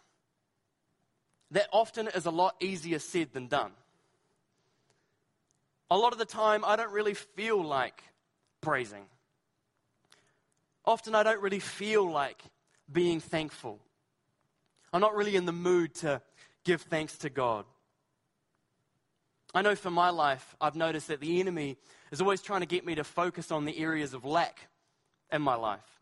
that 1.50 1.66
often 1.72 2.06
is 2.14 2.26
a 2.26 2.30
lot 2.30 2.54
easier 2.60 3.00
said 3.00 3.32
than 3.32 3.48
done. 3.48 3.72
A 5.90 5.98
lot 5.98 6.12
of 6.12 6.20
the 6.20 6.24
time, 6.24 6.64
I 6.64 6.76
don't 6.76 6.92
really 6.92 7.14
feel 7.14 7.60
like 7.60 8.04
praising. 8.60 9.02
Often, 10.84 11.16
I 11.16 11.24
don't 11.24 11.42
really 11.42 11.58
feel 11.58 12.08
like 12.08 12.40
being 12.90 13.18
thankful. 13.18 13.80
I'm 14.92 15.00
not 15.00 15.16
really 15.16 15.34
in 15.34 15.44
the 15.44 15.52
mood 15.52 15.92
to 15.96 16.22
give 16.62 16.82
thanks 16.82 17.18
to 17.18 17.30
God. 17.30 17.64
I 19.52 19.62
know 19.62 19.74
for 19.74 19.90
my 19.90 20.10
life, 20.10 20.54
I've 20.60 20.76
noticed 20.76 21.08
that 21.08 21.18
the 21.18 21.40
enemy 21.40 21.78
is 22.12 22.20
always 22.20 22.42
trying 22.42 22.60
to 22.60 22.66
get 22.66 22.86
me 22.86 22.94
to 22.94 23.02
focus 23.02 23.50
on 23.50 23.64
the 23.64 23.76
areas 23.76 24.14
of 24.14 24.24
lack 24.24 24.68
in 25.32 25.42
my 25.42 25.56
life 25.56 25.99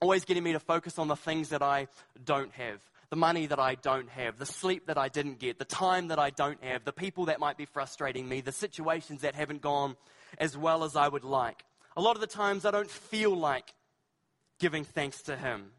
always 0.00 0.24
getting 0.24 0.42
me 0.42 0.52
to 0.52 0.60
focus 0.60 0.98
on 0.98 1.08
the 1.08 1.16
things 1.16 1.50
that 1.50 1.62
I 1.62 1.88
don't 2.24 2.52
have, 2.52 2.80
the 3.10 3.16
money 3.16 3.46
that 3.46 3.58
I 3.58 3.74
don't 3.74 4.08
have, 4.08 4.38
the 4.38 4.46
sleep 4.46 4.86
that 4.86 4.96
I 4.96 5.08
didn't 5.08 5.38
get, 5.38 5.58
the 5.58 5.64
time 5.66 6.08
that 6.08 6.18
I 6.18 6.30
don't 6.30 6.62
have, 6.64 6.84
the 6.84 6.92
people 6.92 7.26
that 7.26 7.38
might 7.38 7.58
be 7.58 7.66
frustrating 7.66 8.26
me, 8.26 8.40
the 8.40 8.52
situations 8.52 9.20
that 9.20 9.34
haven't 9.34 9.60
gone 9.60 9.96
as 10.38 10.56
well 10.56 10.84
as 10.84 10.96
I 10.96 11.06
would 11.06 11.24
like. 11.24 11.62
A 11.96 12.00
lot 12.00 12.16
of 12.16 12.22
the 12.22 12.26
times 12.26 12.64
I 12.64 12.70
don't 12.70 12.90
feel 12.90 13.36
like 13.36 13.74
giving 14.58 14.84
thanks 14.84 15.22
to 15.22 15.36
Him. 15.36 15.72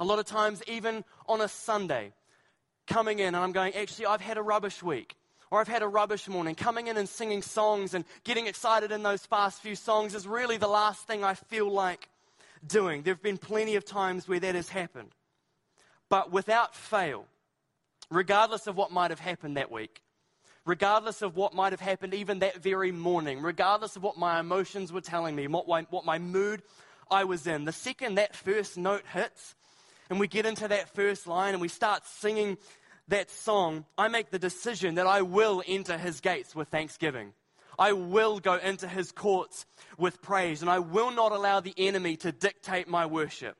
A 0.00 0.04
lot 0.04 0.18
of 0.18 0.24
times, 0.24 0.62
even 0.66 1.04
on 1.28 1.40
a 1.40 1.48
Sunday, 1.48 2.12
coming 2.86 3.20
in 3.20 3.28
and 3.28 3.36
I'm 3.36 3.52
going, 3.52 3.74
actually, 3.74 4.06
I've 4.06 4.20
had 4.20 4.38
a 4.38 4.42
rubbish 4.42 4.82
week 4.82 5.14
or 5.50 5.60
I've 5.60 5.68
had 5.68 5.82
a 5.82 5.88
rubbish 5.88 6.26
morning, 6.26 6.56
coming 6.56 6.88
in 6.88 6.96
and 6.96 7.08
singing 7.08 7.42
songs 7.42 7.94
and 7.94 8.04
getting 8.24 8.48
excited 8.48 8.90
in 8.90 9.04
those 9.04 9.24
fast 9.24 9.62
few 9.62 9.76
songs 9.76 10.14
is 10.14 10.26
really 10.26 10.56
the 10.56 10.66
last 10.66 11.06
thing 11.06 11.22
I 11.22 11.34
feel 11.34 11.70
like 11.70 12.08
doing. 12.66 13.02
There 13.02 13.14
have 13.14 13.22
been 13.22 13.38
plenty 13.38 13.74
of 13.76 13.84
times 13.84 14.28
where 14.28 14.40
that 14.40 14.54
has 14.54 14.68
happened. 14.68 15.10
But 16.08 16.30
without 16.30 16.74
fail, 16.74 17.26
regardless 18.10 18.66
of 18.66 18.76
what 18.76 18.92
might 18.92 19.10
have 19.10 19.20
happened 19.20 19.56
that 19.56 19.70
week, 19.70 20.00
regardless 20.64 21.22
of 21.22 21.36
what 21.36 21.54
might 21.54 21.72
have 21.72 21.80
happened 21.80 22.14
even 22.14 22.40
that 22.40 22.62
very 22.62 22.92
morning, 22.92 23.40
regardless 23.40 23.96
of 23.96 24.02
what 24.02 24.16
my 24.16 24.38
emotions 24.38 24.92
were 24.92 25.00
telling 25.00 25.34
me, 25.34 25.46
what 25.46 25.66
my, 25.66 25.86
what 25.90 26.04
my 26.04 26.18
mood 26.18 26.62
I 27.10 27.24
was 27.24 27.46
in, 27.46 27.64
the 27.64 27.72
second 27.72 28.16
that 28.16 28.34
first 28.36 28.76
note 28.76 29.04
hits 29.12 29.54
and 30.10 30.20
we 30.20 30.28
get 30.28 30.46
into 30.46 30.68
that 30.68 30.94
first 30.94 31.26
line 31.26 31.54
and 31.54 31.60
we 31.60 31.68
start 31.68 32.06
singing 32.06 32.58
that 33.08 33.30
song, 33.30 33.84
I 33.96 34.08
make 34.08 34.30
the 34.30 34.38
decision 34.38 34.96
that 34.96 35.06
I 35.06 35.22
will 35.22 35.62
enter 35.66 35.96
his 35.96 36.20
gates 36.20 36.54
with 36.54 36.68
thanksgiving. 36.68 37.32
I 37.78 37.92
will 37.92 38.38
go 38.38 38.54
into 38.54 38.88
his 38.88 39.12
courts 39.12 39.66
with 39.98 40.22
praise, 40.22 40.62
and 40.62 40.70
I 40.70 40.78
will 40.78 41.10
not 41.10 41.32
allow 41.32 41.60
the 41.60 41.74
enemy 41.76 42.16
to 42.18 42.32
dictate 42.32 42.88
my 42.88 43.06
worship. 43.06 43.56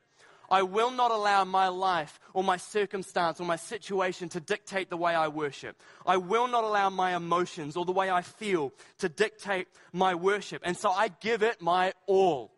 I 0.49 0.63
will 0.63 0.91
not 0.91 1.11
allow 1.11 1.43
my 1.43 1.67
life 1.67 2.19
or 2.33 2.43
my 2.43 2.57
circumstance 2.57 3.41
or 3.41 3.43
my 3.43 3.57
situation 3.57 4.29
to 4.29 4.39
dictate 4.39 4.89
the 4.89 4.95
way 4.95 5.13
I 5.13 5.27
worship. 5.27 5.75
I 6.05 6.17
will 6.17 6.47
not 6.47 6.63
allow 6.63 6.89
my 6.89 7.15
emotions 7.15 7.75
or 7.75 7.83
the 7.83 7.91
way 7.91 8.09
I 8.09 8.21
feel 8.21 8.71
to 8.99 9.09
dictate 9.09 9.67
my 9.91 10.15
worship. 10.15 10.61
And 10.63 10.77
so 10.77 10.89
I 10.89 11.09
give 11.09 11.43
it 11.43 11.61
my 11.61 11.91
all. 12.05 12.53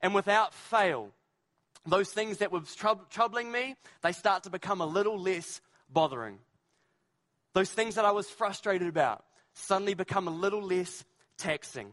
And 0.00 0.14
without 0.14 0.54
fail, 0.54 1.10
those 1.84 2.10
things 2.10 2.38
that 2.38 2.52
were 2.52 2.62
troubling 3.10 3.52
me, 3.52 3.76
they 4.00 4.12
start 4.12 4.44
to 4.44 4.50
become 4.50 4.80
a 4.80 4.86
little 4.86 5.18
less 5.18 5.60
bothering. 5.90 6.38
Those 7.52 7.70
things 7.70 7.96
that 7.96 8.06
I 8.06 8.12
was 8.12 8.30
frustrated 8.30 8.88
about, 8.88 9.25
suddenly 9.56 9.94
become 9.94 10.28
a 10.28 10.30
little 10.30 10.62
less 10.62 11.04
taxing. 11.38 11.92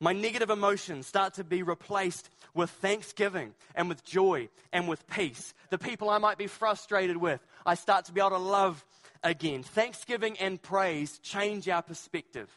My 0.00 0.12
negative 0.14 0.48
emotions 0.48 1.06
start 1.06 1.34
to 1.34 1.44
be 1.44 1.62
replaced 1.62 2.30
with 2.54 2.70
thanksgiving 2.70 3.52
and 3.74 3.88
with 3.88 4.02
joy 4.04 4.48
and 4.72 4.88
with 4.88 5.06
peace. 5.08 5.52
The 5.68 5.78
people 5.78 6.08
I 6.08 6.18
might 6.18 6.38
be 6.38 6.46
frustrated 6.46 7.18
with, 7.18 7.40
I 7.66 7.74
start 7.74 8.06
to 8.06 8.12
be 8.12 8.20
able 8.20 8.30
to 8.30 8.38
love 8.38 8.84
again. 9.22 9.62
Thanksgiving 9.62 10.38
and 10.38 10.60
praise 10.60 11.18
change 11.18 11.68
our 11.68 11.82
perspective, 11.82 12.48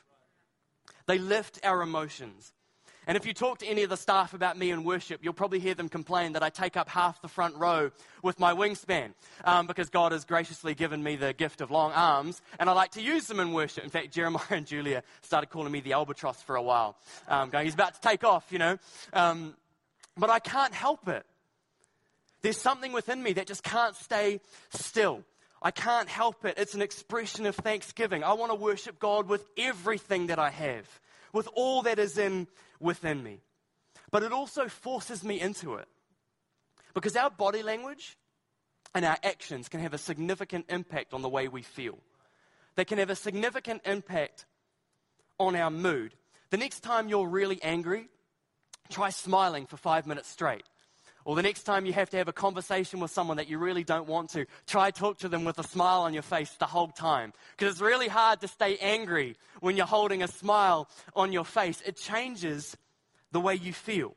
they 1.05 1.17
lift 1.17 1.59
our 1.63 1.81
emotions. 1.81 2.53
And 3.07 3.17
if 3.17 3.25
you 3.25 3.33
talk 3.33 3.59
to 3.59 3.67
any 3.67 3.83
of 3.83 3.89
the 3.89 3.97
staff 3.97 4.33
about 4.33 4.57
me 4.57 4.71
in 4.71 4.83
worship, 4.83 5.21
you'll 5.23 5.33
probably 5.33 5.59
hear 5.59 5.73
them 5.73 5.89
complain 5.89 6.33
that 6.33 6.43
I 6.43 6.49
take 6.49 6.77
up 6.77 6.89
half 6.89 7.21
the 7.21 7.27
front 7.27 7.55
row 7.55 7.91
with 8.21 8.39
my 8.39 8.53
wingspan 8.53 9.13
um, 9.43 9.67
because 9.67 9.89
God 9.89 10.11
has 10.11 10.25
graciously 10.25 10.73
given 10.73 11.03
me 11.03 11.15
the 11.15 11.33
gift 11.33 11.61
of 11.61 11.71
long 11.71 11.91
arms 11.91 12.41
and 12.59 12.69
I 12.69 12.73
like 12.73 12.91
to 12.91 13.01
use 13.01 13.27
them 13.27 13.39
in 13.39 13.53
worship. 13.53 13.83
In 13.83 13.89
fact, 13.89 14.11
Jeremiah 14.11 14.43
and 14.49 14.65
Julia 14.65 15.03
started 15.21 15.47
calling 15.47 15.71
me 15.71 15.81
the 15.81 15.93
albatross 15.93 16.41
for 16.41 16.55
a 16.55 16.61
while, 16.61 16.95
um, 17.27 17.49
going, 17.49 17.65
he's 17.65 17.73
about 17.73 17.95
to 17.95 18.01
take 18.01 18.23
off, 18.23 18.51
you 18.51 18.59
know. 18.59 18.77
Um, 19.11 19.55
but 20.17 20.29
I 20.29 20.39
can't 20.39 20.73
help 20.73 21.07
it. 21.07 21.25
There's 22.41 22.57
something 22.57 22.91
within 22.91 23.23
me 23.23 23.33
that 23.33 23.47
just 23.47 23.63
can't 23.63 23.95
stay 23.95 24.41
still. 24.69 25.23
I 25.61 25.71
can't 25.71 26.09
help 26.09 26.43
it. 26.43 26.55
It's 26.57 26.73
an 26.73 26.81
expression 26.81 27.45
of 27.45 27.55
thanksgiving. 27.55 28.23
I 28.23 28.33
want 28.33 28.51
to 28.51 28.55
worship 28.55 28.99
God 28.99 29.29
with 29.29 29.45
everything 29.57 30.27
that 30.27 30.37
I 30.37 30.49
have, 30.49 30.99
with 31.33 31.49
all 31.53 31.81
that 31.81 31.99
is 31.99 32.17
in 32.17 32.47
within 32.79 33.21
me. 33.21 33.41
But 34.11 34.23
it 34.23 34.31
also 34.31 34.67
forces 34.67 35.23
me 35.23 35.41
into 35.41 35.75
it. 35.75 35.87
Because 36.93 37.15
our 37.15 37.31
body 37.31 37.63
language 37.63 38.17
and 38.93 39.03
our 39.03 39.17
actions 39.23 39.67
can 39.67 39.79
have 39.79 39.93
a 39.93 39.97
significant 39.97 40.65
impact 40.69 41.13
on 41.13 41.23
the 41.23 41.29
way 41.29 41.47
we 41.47 41.63
feel. 41.63 41.97
They 42.75 42.85
can 42.85 42.99
have 42.99 43.09
a 43.09 43.15
significant 43.15 43.81
impact 43.85 44.45
on 45.39 45.55
our 45.55 45.71
mood. 45.71 46.13
The 46.51 46.57
next 46.57 46.81
time 46.81 47.09
you're 47.09 47.27
really 47.27 47.61
angry, 47.63 48.07
try 48.89 49.09
smiling 49.09 49.65
for 49.65 49.77
five 49.77 50.05
minutes 50.05 50.29
straight. 50.29 50.63
Or 51.25 51.35
the 51.35 51.41
next 51.41 51.63
time 51.63 51.85
you 51.85 51.93
have 51.93 52.09
to 52.09 52.17
have 52.17 52.27
a 52.27 52.33
conversation 52.33 52.99
with 52.99 53.11
someone 53.11 53.37
that 53.37 53.47
you 53.47 53.57
really 53.57 53.83
don't 53.83 54.07
want 54.07 54.31
to, 54.31 54.45
try 54.67 54.91
talk 54.91 55.19
to 55.19 55.29
them 55.29 55.45
with 55.45 55.57
a 55.57 55.63
smile 55.63 56.01
on 56.01 56.13
your 56.13 56.23
face 56.23 56.51
the 56.59 56.65
whole 56.65 56.89
time. 56.89 57.31
Because 57.57 57.73
it's 57.73 57.81
really 57.81 58.09
hard 58.09 58.41
to 58.41 58.47
stay 58.47 58.77
angry 58.77 59.37
when 59.61 59.77
you're 59.77 59.85
holding 59.85 60.21
a 60.21 60.27
smile 60.27 60.89
on 61.15 61.31
your 61.31 61.45
face. 61.45 61.81
It 61.85 61.95
changes 61.95 62.75
the 63.31 63.39
way 63.39 63.55
you 63.55 63.71
feel. 63.71 64.15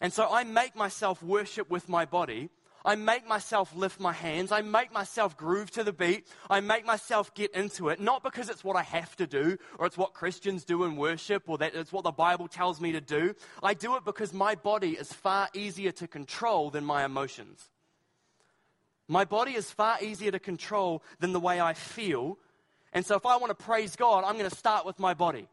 And 0.00 0.12
so 0.12 0.28
I 0.28 0.42
make 0.42 0.74
myself 0.74 1.22
worship 1.22 1.70
with 1.70 1.88
my 1.88 2.04
body 2.04 2.50
I 2.84 2.94
make 2.96 3.26
myself 3.26 3.74
lift 3.74 4.00
my 4.00 4.12
hands. 4.12 4.52
I 4.52 4.62
make 4.62 4.92
myself 4.92 5.36
groove 5.36 5.70
to 5.72 5.84
the 5.84 5.92
beat. 5.92 6.26
I 6.50 6.60
make 6.60 6.84
myself 6.84 7.34
get 7.34 7.54
into 7.54 7.88
it, 7.88 8.00
not 8.00 8.22
because 8.22 8.48
it's 8.48 8.64
what 8.64 8.76
I 8.76 8.82
have 8.82 9.14
to 9.16 9.26
do 9.26 9.56
or 9.78 9.86
it's 9.86 9.96
what 9.96 10.14
Christians 10.14 10.64
do 10.64 10.84
in 10.84 10.96
worship 10.96 11.44
or 11.46 11.58
that 11.58 11.74
it's 11.74 11.92
what 11.92 12.04
the 12.04 12.10
Bible 12.10 12.48
tells 12.48 12.80
me 12.80 12.92
to 12.92 13.00
do. 13.00 13.34
I 13.62 13.74
do 13.74 13.96
it 13.96 14.04
because 14.04 14.32
my 14.32 14.54
body 14.54 14.92
is 14.92 15.12
far 15.12 15.48
easier 15.54 15.92
to 15.92 16.08
control 16.08 16.70
than 16.70 16.84
my 16.84 17.04
emotions. 17.04 17.68
My 19.08 19.24
body 19.24 19.52
is 19.52 19.70
far 19.70 20.02
easier 20.02 20.30
to 20.30 20.38
control 20.38 21.02
than 21.20 21.32
the 21.32 21.40
way 21.40 21.60
I 21.60 21.74
feel. 21.74 22.38
And 22.92 23.04
so 23.04 23.16
if 23.16 23.26
I 23.26 23.36
want 23.36 23.56
to 23.56 23.64
praise 23.64 23.96
God, 23.96 24.24
I'm 24.24 24.38
going 24.38 24.48
to 24.48 24.56
start 24.56 24.86
with 24.86 24.98
my 24.98 25.14
body. 25.14 25.48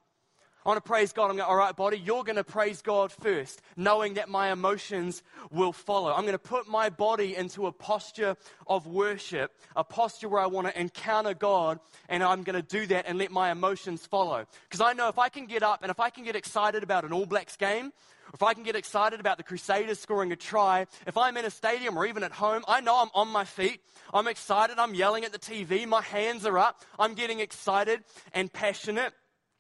I 0.65 0.69
want 0.69 0.83
to 0.83 0.87
praise 0.87 1.13
God. 1.13 1.29
I'm 1.29 1.37
going, 1.37 1.49
all 1.49 1.55
right, 1.55 1.73
body, 1.73 1.97
you're 1.97 2.25
going 2.25 2.35
to 2.35 2.43
praise 2.43 2.81
God 2.81 3.13
first, 3.13 3.61
knowing 3.77 4.15
that 4.15 4.27
my 4.27 4.51
emotions 4.51 5.23
will 5.51 5.71
follow. 5.71 6.11
I'm 6.11 6.23
going 6.23 6.33
to 6.33 6.39
put 6.39 6.67
my 6.67 6.89
body 6.89 7.35
into 7.35 7.67
a 7.67 7.71
posture 7.71 8.35
of 8.67 8.85
worship, 8.85 9.53
a 9.77 9.85
posture 9.85 10.27
where 10.27 10.41
I 10.41 10.47
want 10.47 10.67
to 10.67 10.77
encounter 10.77 11.33
God, 11.33 11.79
and 12.09 12.21
I'm 12.21 12.43
going 12.43 12.61
to 12.61 12.61
do 12.61 12.85
that 12.87 13.05
and 13.07 13.17
let 13.17 13.31
my 13.31 13.51
emotions 13.51 14.05
follow. 14.05 14.45
Because 14.63 14.81
I 14.81 14.91
know 14.91 15.07
if 15.07 15.17
I 15.17 15.29
can 15.29 15.45
get 15.45 15.63
up 15.63 15.81
and 15.81 15.91
if 15.91 15.99
I 16.01 16.09
can 16.09 16.25
get 16.25 16.35
excited 16.35 16.83
about 16.83 17.05
an 17.05 17.13
All 17.13 17.25
Blacks 17.25 17.55
game, 17.55 17.93
if 18.33 18.43
I 18.43 18.53
can 18.53 18.63
get 18.63 18.75
excited 18.75 19.19
about 19.19 19.37
the 19.37 19.43
Crusaders 19.43 19.97
scoring 19.97 20.31
a 20.31 20.35
try, 20.35 20.87
if 21.07 21.17
I'm 21.17 21.37
in 21.37 21.45
a 21.45 21.49
stadium 21.49 21.97
or 21.97 22.05
even 22.05 22.23
at 22.23 22.33
home, 22.33 22.63
I 22.67 22.81
know 22.81 23.01
I'm 23.01 23.09
on 23.13 23.29
my 23.29 23.45
feet. 23.45 23.81
I'm 24.13 24.27
excited. 24.27 24.77
I'm 24.77 24.93
yelling 24.93 25.23
at 25.23 25.31
the 25.31 25.39
TV. 25.39 25.87
My 25.87 26.01
hands 26.01 26.45
are 26.45 26.57
up. 26.57 26.81
I'm 26.99 27.13
getting 27.13 27.39
excited 27.39 28.03
and 28.33 28.51
passionate. 28.51 29.13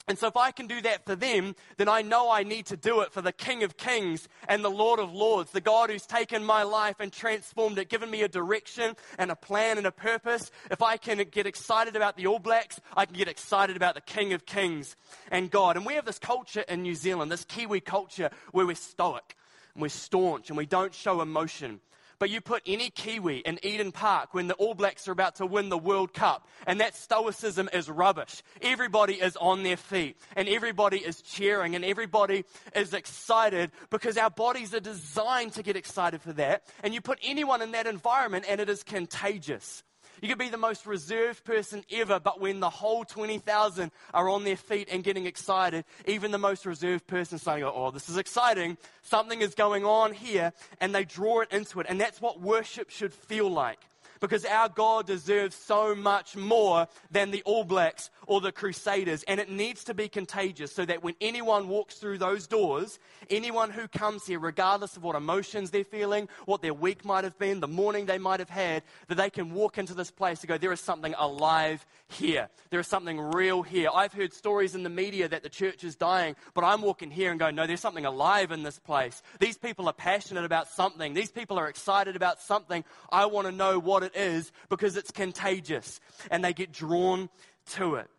And 0.09 0.17
so, 0.17 0.25
if 0.27 0.35
I 0.35 0.49
can 0.49 0.65
do 0.65 0.81
that 0.81 1.05
for 1.05 1.15
them, 1.15 1.55
then 1.77 1.87
I 1.87 2.01
know 2.01 2.31
I 2.31 2.41
need 2.41 2.65
to 2.65 2.75
do 2.75 3.01
it 3.01 3.13
for 3.13 3.21
the 3.21 3.31
King 3.31 3.61
of 3.61 3.77
Kings 3.77 4.27
and 4.47 4.65
the 4.65 4.69
Lord 4.69 4.99
of 4.99 5.13
Lords, 5.13 5.51
the 5.51 5.61
God 5.61 5.91
who's 5.91 6.07
taken 6.07 6.43
my 6.43 6.63
life 6.63 6.95
and 6.99 7.13
transformed 7.13 7.77
it, 7.77 7.89
given 7.89 8.09
me 8.09 8.23
a 8.23 8.27
direction 8.27 8.95
and 9.19 9.29
a 9.29 9.35
plan 9.35 9.77
and 9.77 9.85
a 9.85 9.91
purpose. 9.91 10.49
If 10.71 10.81
I 10.81 10.97
can 10.97 11.23
get 11.29 11.45
excited 11.45 11.95
about 11.95 12.17
the 12.17 12.25
All 12.25 12.39
Blacks, 12.39 12.81
I 12.97 13.05
can 13.05 13.15
get 13.15 13.27
excited 13.27 13.75
about 13.75 13.93
the 13.93 14.01
King 14.01 14.33
of 14.33 14.47
Kings 14.47 14.95
and 15.29 15.51
God. 15.51 15.77
And 15.77 15.85
we 15.85 15.93
have 15.93 16.05
this 16.05 16.17
culture 16.17 16.61
in 16.61 16.81
New 16.81 16.95
Zealand, 16.95 17.31
this 17.31 17.45
Kiwi 17.45 17.79
culture, 17.79 18.31
where 18.51 18.65
we're 18.65 18.75
stoic 18.75 19.35
and 19.75 19.83
we're 19.83 19.89
staunch 19.89 20.49
and 20.49 20.57
we 20.57 20.65
don't 20.65 20.95
show 20.95 21.21
emotion. 21.21 21.81
But 22.19 22.29
you 22.29 22.41
put 22.41 22.61
any 22.65 22.89
Kiwi 22.89 23.37
in 23.37 23.59
Eden 23.63 23.93
Park 23.93 24.33
when 24.33 24.47
the 24.47 24.53
All 24.55 24.73
Blacks 24.73 25.07
are 25.07 25.13
about 25.13 25.35
to 25.35 25.45
win 25.45 25.69
the 25.69 25.77
World 25.77 26.13
Cup, 26.13 26.47
and 26.67 26.81
that 26.81 26.95
stoicism 26.95 27.69
is 27.71 27.89
rubbish. 27.89 28.43
Everybody 28.61 29.13
is 29.13 29.37
on 29.37 29.63
their 29.63 29.77
feet, 29.77 30.17
and 30.35 30.49
everybody 30.49 30.97
is 30.97 31.21
cheering, 31.21 31.75
and 31.75 31.85
everybody 31.85 32.43
is 32.75 32.93
excited 32.93 33.71
because 33.89 34.17
our 34.17 34.29
bodies 34.29 34.73
are 34.73 34.81
designed 34.81 35.53
to 35.53 35.63
get 35.63 35.77
excited 35.77 36.21
for 36.21 36.33
that. 36.33 36.63
And 36.83 36.93
you 36.93 36.99
put 36.99 37.19
anyone 37.23 37.61
in 37.61 37.71
that 37.71 37.87
environment, 37.87 38.45
and 38.49 38.59
it 38.59 38.69
is 38.69 38.83
contagious. 38.83 39.83
You 40.21 40.27
could 40.27 40.37
be 40.37 40.49
the 40.49 40.57
most 40.57 40.85
reserved 40.85 41.43
person 41.43 41.83
ever, 41.91 42.19
but 42.19 42.41
when 42.41 42.59
the 42.59 42.69
whole 42.69 43.05
20,000 43.05 43.91
are 44.13 44.29
on 44.29 44.43
their 44.43 44.57
feet 44.57 44.89
and 44.91 45.03
getting 45.03 45.25
excited, 45.25 45.85
even 46.05 46.31
the 46.31 46.37
most 46.37 46.65
reserved 46.65 47.07
person 47.07 47.37
saying, 47.37 47.63
Oh, 47.63 47.91
this 47.91 48.09
is 48.09 48.17
exciting. 48.17 48.77
Something 49.01 49.41
is 49.41 49.55
going 49.55 49.85
on 49.85 50.13
here. 50.13 50.53
And 50.81 50.93
they 50.93 51.05
draw 51.05 51.41
it 51.41 51.51
into 51.51 51.79
it. 51.79 51.87
And 51.89 51.99
that's 51.99 52.21
what 52.21 52.39
worship 52.41 52.89
should 52.89 53.13
feel 53.13 53.49
like 53.49 53.79
because 54.19 54.45
our 54.45 54.69
God 54.69 55.07
deserves 55.07 55.55
so 55.55 55.95
much 55.95 56.35
more 56.35 56.87
than 57.11 57.31
the 57.31 57.41
All 57.43 57.63
Blacks 57.63 58.09
or 58.27 58.41
the 58.41 58.51
Crusaders. 58.51 59.23
And 59.23 59.39
it 59.39 59.49
needs 59.49 59.83
to 59.85 59.93
be 59.93 60.07
contagious 60.07 60.71
so 60.73 60.85
that 60.85 61.03
when 61.03 61.15
anyone 61.21 61.67
walks 61.67 61.95
through 61.95 62.19
those 62.19 62.47
doors, 62.47 62.99
anyone 63.29 63.71
who 63.71 63.87
comes 63.87 64.25
here, 64.25 64.39
regardless 64.39 64.97
of 64.97 65.03
what 65.03 65.15
emotions 65.15 65.71
they're 65.71 65.83
feeling, 65.83 66.29
what 66.45 66.61
their 66.61 66.73
week 66.73 67.03
might 67.05 67.23
have 67.23 67.37
been, 67.37 67.59
the 67.59 67.67
morning 67.67 68.05
they 68.05 68.17
might 68.17 68.39
have 68.39 68.49
had, 68.49 68.83
that 69.07 69.15
they 69.15 69.29
can 69.29 69.53
walk 69.53 69.77
into 69.77 69.93
this 69.93 70.11
place 70.11 70.41
and 70.41 70.49
go, 70.49 70.57
there 70.57 70.71
is 70.71 70.79
something 70.79 71.15
alive 71.17 71.85
here. 72.07 72.49
There 72.69 72.79
is 72.79 72.87
something 72.87 73.19
real 73.19 73.63
here. 73.63 73.89
I've 73.93 74.13
heard 74.13 74.33
stories 74.33 74.75
in 74.75 74.83
the 74.83 74.89
media 74.89 75.27
that 75.27 75.43
the 75.43 75.49
church 75.49 75.83
is 75.83 75.95
dying, 75.95 76.35
but 76.53 76.63
I'm 76.63 76.81
walking 76.81 77.11
here 77.11 77.31
and 77.31 77.39
going, 77.39 77.55
no, 77.55 77.67
there's 77.67 77.79
something 77.79 78.05
alive 78.05 78.51
in 78.51 78.63
this 78.63 78.79
place. 78.79 79.21
These 79.39 79.57
people 79.57 79.87
are 79.87 79.93
passionate 79.93 80.45
about 80.45 80.67
something. 80.67 81.13
These 81.13 81.31
people 81.31 81.57
are 81.57 81.67
excited 81.67 82.15
about 82.15 82.41
something. 82.41 82.83
I 83.11 83.25
want 83.25 83.47
to 83.47 83.51
know 83.51 83.79
what 83.79 84.03
it 84.03 84.08
it 84.13 84.19
is 84.19 84.51
because 84.69 84.97
it's 84.97 85.11
contagious 85.11 85.99
and 86.29 86.43
they 86.43 86.53
get 86.53 86.71
drawn 86.71 87.29
to 87.71 87.95
it. 87.95 88.09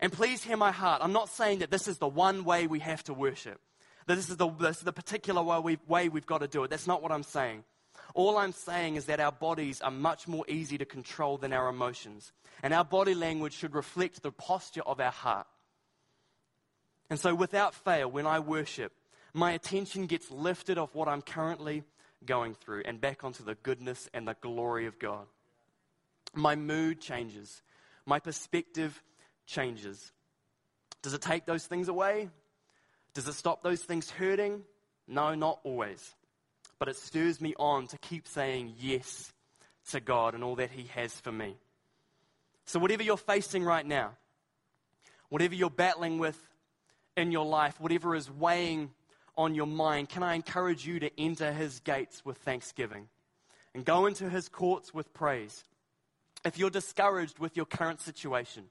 And 0.00 0.12
please 0.12 0.42
hear 0.42 0.56
my 0.56 0.72
heart. 0.72 1.00
I'm 1.02 1.12
not 1.12 1.28
saying 1.28 1.60
that 1.60 1.70
this 1.70 1.88
is 1.88 1.98
the 1.98 2.08
one 2.08 2.44
way 2.44 2.66
we 2.66 2.80
have 2.80 3.02
to 3.04 3.14
worship, 3.14 3.60
that 4.06 4.16
this 4.16 4.28
is 4.28 4.36
the, 4.36 4.48
this 4.48 4.78
is 4.78 4.82
the 4.82 4.92
particular 4.92 5.42
way 5.42 5.58
we've, 5.58 5.88
way 5.88 6.08
we've 6.08 6.26
got 6.26 6.42
to 6.42 6.48
do 6.48 6.64
it. 6.64 6.70
That's 6.70 6.86
not 6.86 7.02
what 7.02 7.12
I'm 7.12 7.22
saying. 7.22 7.64
All 8.14 8.36
I'm 8.36 8.52
saying 8.52 8.96
is 8.96 9.06
that 9.06 9.20
our 9.20 9.32
bodies 9.32 9.80
are 9.80 9.90
much 9.90 10.28
more 10.28 10.44
easy 10.48 10.78
to 10.78 10.84
control 10.84 11.38
than 11.38 11.52
our 11.52 11.68
emotions. 11.68 12.32
And 12.62 12.72
our 12.74 12.84
body 12.84 13.14
language 13.14 13.54
should 13.54 13.74
reflect 13.74 14.22
the 14.22 14.32
posture 14.32 14.82
of 14.82 15.00
our 15.00 15.10
heart. 15.10 15.46
And 17.08 17.18
so, 17.18 17.34
without 17.34 17.74
fail, 17.74 18.10
when 18.10 18.26
I 18.26 18.40
worship, 18.40 18.92
my 19.32 19.52
attention 19.52 20.06
gets 20.06 20.30
lifted 20.30 20.78
off 20.78 20.94
what 20.94 21.08
I'm 21.08 21.22
currently 21.22 21.84
going 22.24 22.54
through 22.54 22.82
and 22.84 23.00
back 23.00 23.24
onto 23.24 23.44
the 23.44 23.54
goodness 23.56 24.08
and 24.14 24.26
the 24.26 24.36
glory 24.40 24.86
of 24.86 24.98
God. 24.98 25.26
My 26.34 26.56
mood 26.56 27.00
changes, 27.00 27.62
my 28.04 28.18
perspective 28.18 29.02
changes. 29.46 30.12
Does 31.02 31.14
it 31.14 31.22
take 31.22 31.46
those 31.46 31.66
things 31.66 31.88
away? 31.88 32.28
Does 33.14 33.28
it 33.28 33.34
stop 33.34 33.62
those 33.62 33.82
things 33.82 34.10
hurting? 34.10 34.62
No, 35.08 35.34
not 35.34 35.60
always. 35.64 36.14
But 36.78 36.88
it 36.88 36.96
stirs 36.96 37.40
me 37.40 37.54
on 37.58 37.86
to 37.88 37.98
keep 37.98 38.28
saying 38.28 38.74
yes 38.78 39.32
to 39.90 40.00
God 40.00 40.34
and 40.34 40.42
all 40.42 40.56
that 40.56 40.70
He 40.70 40.88
has 40.94 41.12
for 41.20 41.32
me. 41.32 41.56
So, 42.66 42.78
whatever 42.78 43.02
you're 43.02 43.16
facing 43.16 43.62
right 43.62 43.86
now, 43.86 44.10
whatever 45.28 45.54
you're 45.54 45.70
battling 45.70 46.18
with 46.18 46.38
in 47.16 47.32
your 47.32 47.46
life, 47.46 47.80
whatever 47.80 48.14
is 48.14 48.30
weighing 48.30 48.90
on 49.36 49.54
your 49.54 49.66
mind, 49.66 50.08
can 50.08 50.22
I 50.22 50.34
encourage 50.34 50.86
you 50.86 50.98
to 51.00 51.20
enter 51.20 51.52
his 51.52 51.80
gates 51.80 52.24
with 52.24 52.38
thanksgiving 52.38 53.08
and 53.74 53.84
go 53.84 54.06
into 54.06 54.28
his 54.28 54.48
courts 54.48 54.94
with 54.94 55.12
praise? 55.12 55.64
If 56.44 56.58
you're 56.58 56.70
discouraged 56.70 57.38
with 57.38 57.56
your 57.56 57.66
current 57.66 58.00
situation, 58.00 58.64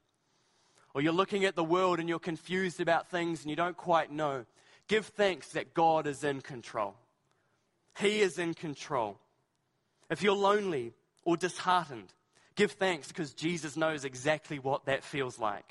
or 0.95 1.01
you're 1.01 1.13
looking 1.13 1.43
at 1.43 1.55
the 1.55 1.63
world 1.63 1.99
and 1.99 2.07
you're 2.07 2.19
confused 2.19 2.79
about 2.79 3.09
things 3.09 3.41
and 3.41 3.49
you 3.49 3.55
don't 3.55 3.75
quite 3.75 4.11
know, 4.11 4.45
give 4.87 5.05
thanks 5.07 5.49
that 5.49 5.73
God 5.73 6.07
is 6.07 6.23
in 6.23 6.39
control. 6.39 6.95
He 7.99 8.21
is 8.21 8.39
in 8.39 8.53
control. 8.53 9.19
If 10.09 10.23
you're 10.23 10.35
lonely 10.35 10.93
or 11.25 11.35
disheartened, 11.35 12.13
give 12.55 12.71
thanks 12.71 13.09
because 13.09 13.33
Jesus 13.33 13.75
knows 13.75 14.05
exactly 14.05 14.57
what 14.57 14.85
that 14.85 15.03
feels 15.03 15.37
like. 15.37 15.65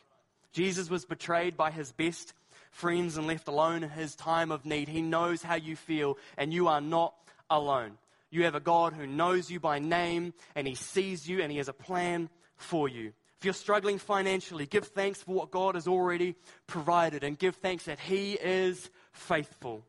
Jesus 0.53 0.91
was 0.91 1.07
betrayed 1.07 1.57
by 1.57 1.71
his 1.71 1.91
best 1.93 2.35
friends 2.75 3.17
and 3.17 3.27
left 3.27 3.49
alone 3.49 3.83
in 3.83 3.91
his 3.91 4.15
time 4.15 4.51
of 4.51 4.67
need. 4.67 4.89
He 4.89 5.01
knows 5.01 5.43
how 5.43 5.55
you 5.55 5.77
feel, 5.77 6.19
and 6.37 6.53
you 6.53 6.69
are 6.69 6.81
not 6.81 7.15
alone. 7.49 7.99
You 8.31 8.45
have 8.45 8.57
a 8.57 8.61
God 8.61 8.95
who 8.95 9.07
knows 9.07 9.49
you 9.49 9.61
by 9.61 9.79
name 9.79 10.35
and 10.57 10.67
he 10.67 10.75
sees 10.75 11.29
you 11.29 11.41
and 11.41 11.53
he 11.53 11.59
has 11.59 11.69
a 11.69 11.73
plan 11.73 12.29
for 12.57 12.89
you. 12.89 13.13
If 13.39 13.45
you're 13.45 13.55
struggling 13.55 13.99
financially, 13.99 14.67
give 14.67 14.89
thanks 14.89 15.23
for 15.23 15.35
what 15.37 15.53
God 15.53 15.77
has 15.77 15.87
already 15.87 16.35
provided 16.67 17.23
and 17.23 17.39
give 17.39 17.55
thanks 17.57 17.85
that 17.85 18.01
he 18.01 18.33
is 18.33 18.91
faithful. 19.13 19.85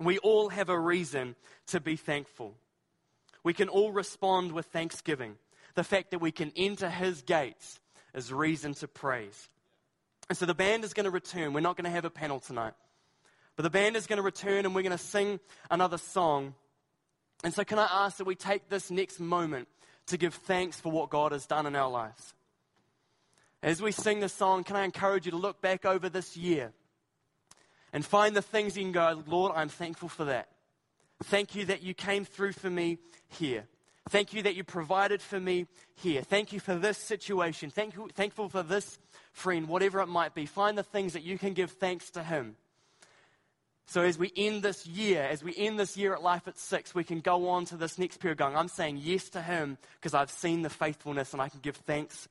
We 0.00 0.16
all 0.18 0.48
have 0.48 0.70
a 0.70 0.78
reason 0.78 1.36
to 1.66 1.80
be 1.80 1.96
thankful. 1.96 2.54
We 3.44 3.52
can 3.52 3.68
all 3.68 3.92
respond 3.92 4.52
with 4.52 4.66
thanksgiving. 4.66 5.36
The 5.74 5.84
fact 5.84 6.12
that 6.12 6.20
we 6.20 6.32
can 6.32 6.52
enter 6.56 6.88
his 6.88 7.20
gates 7.20 7.80
is 8.14 8.32
reason 8.32 8.72
to 8.74 8.88
praise. 8.88 9.50
And 10.28 10.36
so 10.36 10.46
the 10.46 10.54
band 10.54 10.84
is 10.84 10.92
going 10.92 11.04
to 11.04 11.10
return. 11.10 11.52
We're 11.52 11.60
not 11.60 11.76
going 11.76 11.84
to 11.84 11.90
have 11.90 12.04
a 12.04 12.10
panel 12.10 12.38
tonight. 12.38 12.74
But 13.56 13.62
the 13.62 13.70
band 13.70 13.96
is 13.96 14.06
going 14.06 14.18
to 14.18 14.22
return 14.22 14.66
and 14.66 14.74
we're 14.74 14.82
going 14.82 14.92
to 14.92 14.98
sing 14.98 15.40
another 15.70 15.98
song. 15.98 16.54
And 17.42 17.52
so, 17.52 17.64
can 17.64 17.78
I 17.78 17.88
ask 17.90 18.18
that 18.18 18.24
we 18.24 18.34
take 18.34 18.68
this 18.68 18.90
next 18.90 19.20
moment 19.20 19.68
to 20.06 20.16
give 20.16 20.34
thanks 20.34 20.78
for 20.78 20.92
what 20.92 21.10
God 21.10 21.32
has 21.32 21.46
done 21.46 21.66
in 21.66 21.74
our 21.74 21.90
lives? 21.90 22.34
As 23.62 23.82
we 23.82 23.90
sing 23.90 24.20
this 24.20 24.32
song, 24.32 24.64
can 24.64 24.76
I 24.76 24.84
encourage 24.84 25.26
you 25.26 25.32
to 25.32 25.36
look 25.36 25.60
back 25.60 25.84
over 25.84 26.08
this 26.08 26.36
year 26.36 26.72
and 27.92 28.04
find 28.04 28.36
the 28.36 28.42
things 28.42 28.76
you 28.76 28.84
can 28.84 28.92
go, 28.92 29.22
Lord, 29.26 29.52
I'm 29.56 29.68
thankful 29.68 30.08
for 30.08 30.26
that. 30.26 30.48
Thank 31.24 31.54
you 31.54 31.64
that 31.64 31.82
you 31.82 31.94
came 31.94 32.24
through 32.24 32.52
for 32.52 32.70
me 32.70 32.98
here. 33.26 33.66
Thank 34.08 34.32
you 34.32 34.42
that 34.42 34.54
you 34.54 34.64
provided 34.64 35.20
for 35.20 35.38
me 35.38 35.66
here. 35.96 36.22
Thank 36.22 36.52
you 36.52 36.60
for 36.60 36.76
this 36.76 36.96
situation. 36.96 37.70
Thank 37.70 37.96
you, 37.96 38.08
thankful 38.14 38.48
for 38.48 38.62
this 38.62 38.98
friend, 39.32 39.68
whatever 39.68 40.00
it 40.00 40.06
might 40.06 40.34
be. 40.34 40.46
Find 40.46 40.76
the 40.76 40.82
things 40.82 41.12
that 41.12 41.22
you 41.22 41.38
can 41.38 41.54
give 41.54 41.72
thanks 41.72 42.10
to 42.10 42.22
Him. 42.22 42.56
So 43.86 44.02
as 44.02 44.18
we 44.18 44.30
end 44.36 44.62
this 44.62 44.86
year, 44.86 45.22
as 45.22 45.42
we 45.42 45.54
end 45.56 45.78
this 45.78 45.96
year 45.96 46.12
at 46.12 46.22
Life 46.22 46.46
at 46.46 46.58
Six, 46.58 46.94
we 46.94 47.04
can 47.04 47.20
go 47.20 47.48
on 47.48 47.64
to 47.66 47.76
this 47.76 47.98
next 47.98 48.18
period 48.18 48.38
going, 48.38 48.56
I'm 48.56 48.68
saying 48.68 49.00
yes 49.02 49.30
to 49.30 49.40
Him 49.40 49.78
because 49.94 50.14
I've 50.14 50.30
seen 50.30 50.62
the 50.62 50.70
faithfulness 50.70 51.32
and 51.32 51.40
I 51.40 51.48
can 51.48 51.60
give 51.60 51.76
thanks 51.76 52.28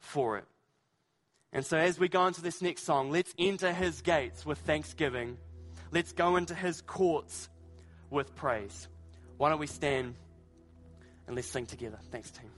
for 0.00 0.38
it. 0.38 0.44
And 1.52 1.64
so 1.64 1.78
as 1.78 1.98
we 1.98 2.08
go 2.08 2.26
into 2.26 2.42
this 2.42 2.60
next 2.60 2.84
song, 2.84 3.10
let's 3.10 3.32
enter 3.38 3.72
His 3.72 4.02
gates 4.02 4.44
with 4.44 4.58
thanksgiving. 4.58 5.38
Let's 5.92 6.12
go 6.12 6.36
into 6.36 6.54
His 6.54 6.80
courts 6.80 7.48
with 8.10 8.34
praise. 8.34 8.88
Why 9.36 9.50
don't 9.50 9.60
we 9.60 9.68
stand? 9.68 10.14
and 11.28 11.36
let's 11.36 11.48
sing 11.48 11.66
together. 11.66 11.98
Thanks, 12.10 12.30
team. 12.30 12.50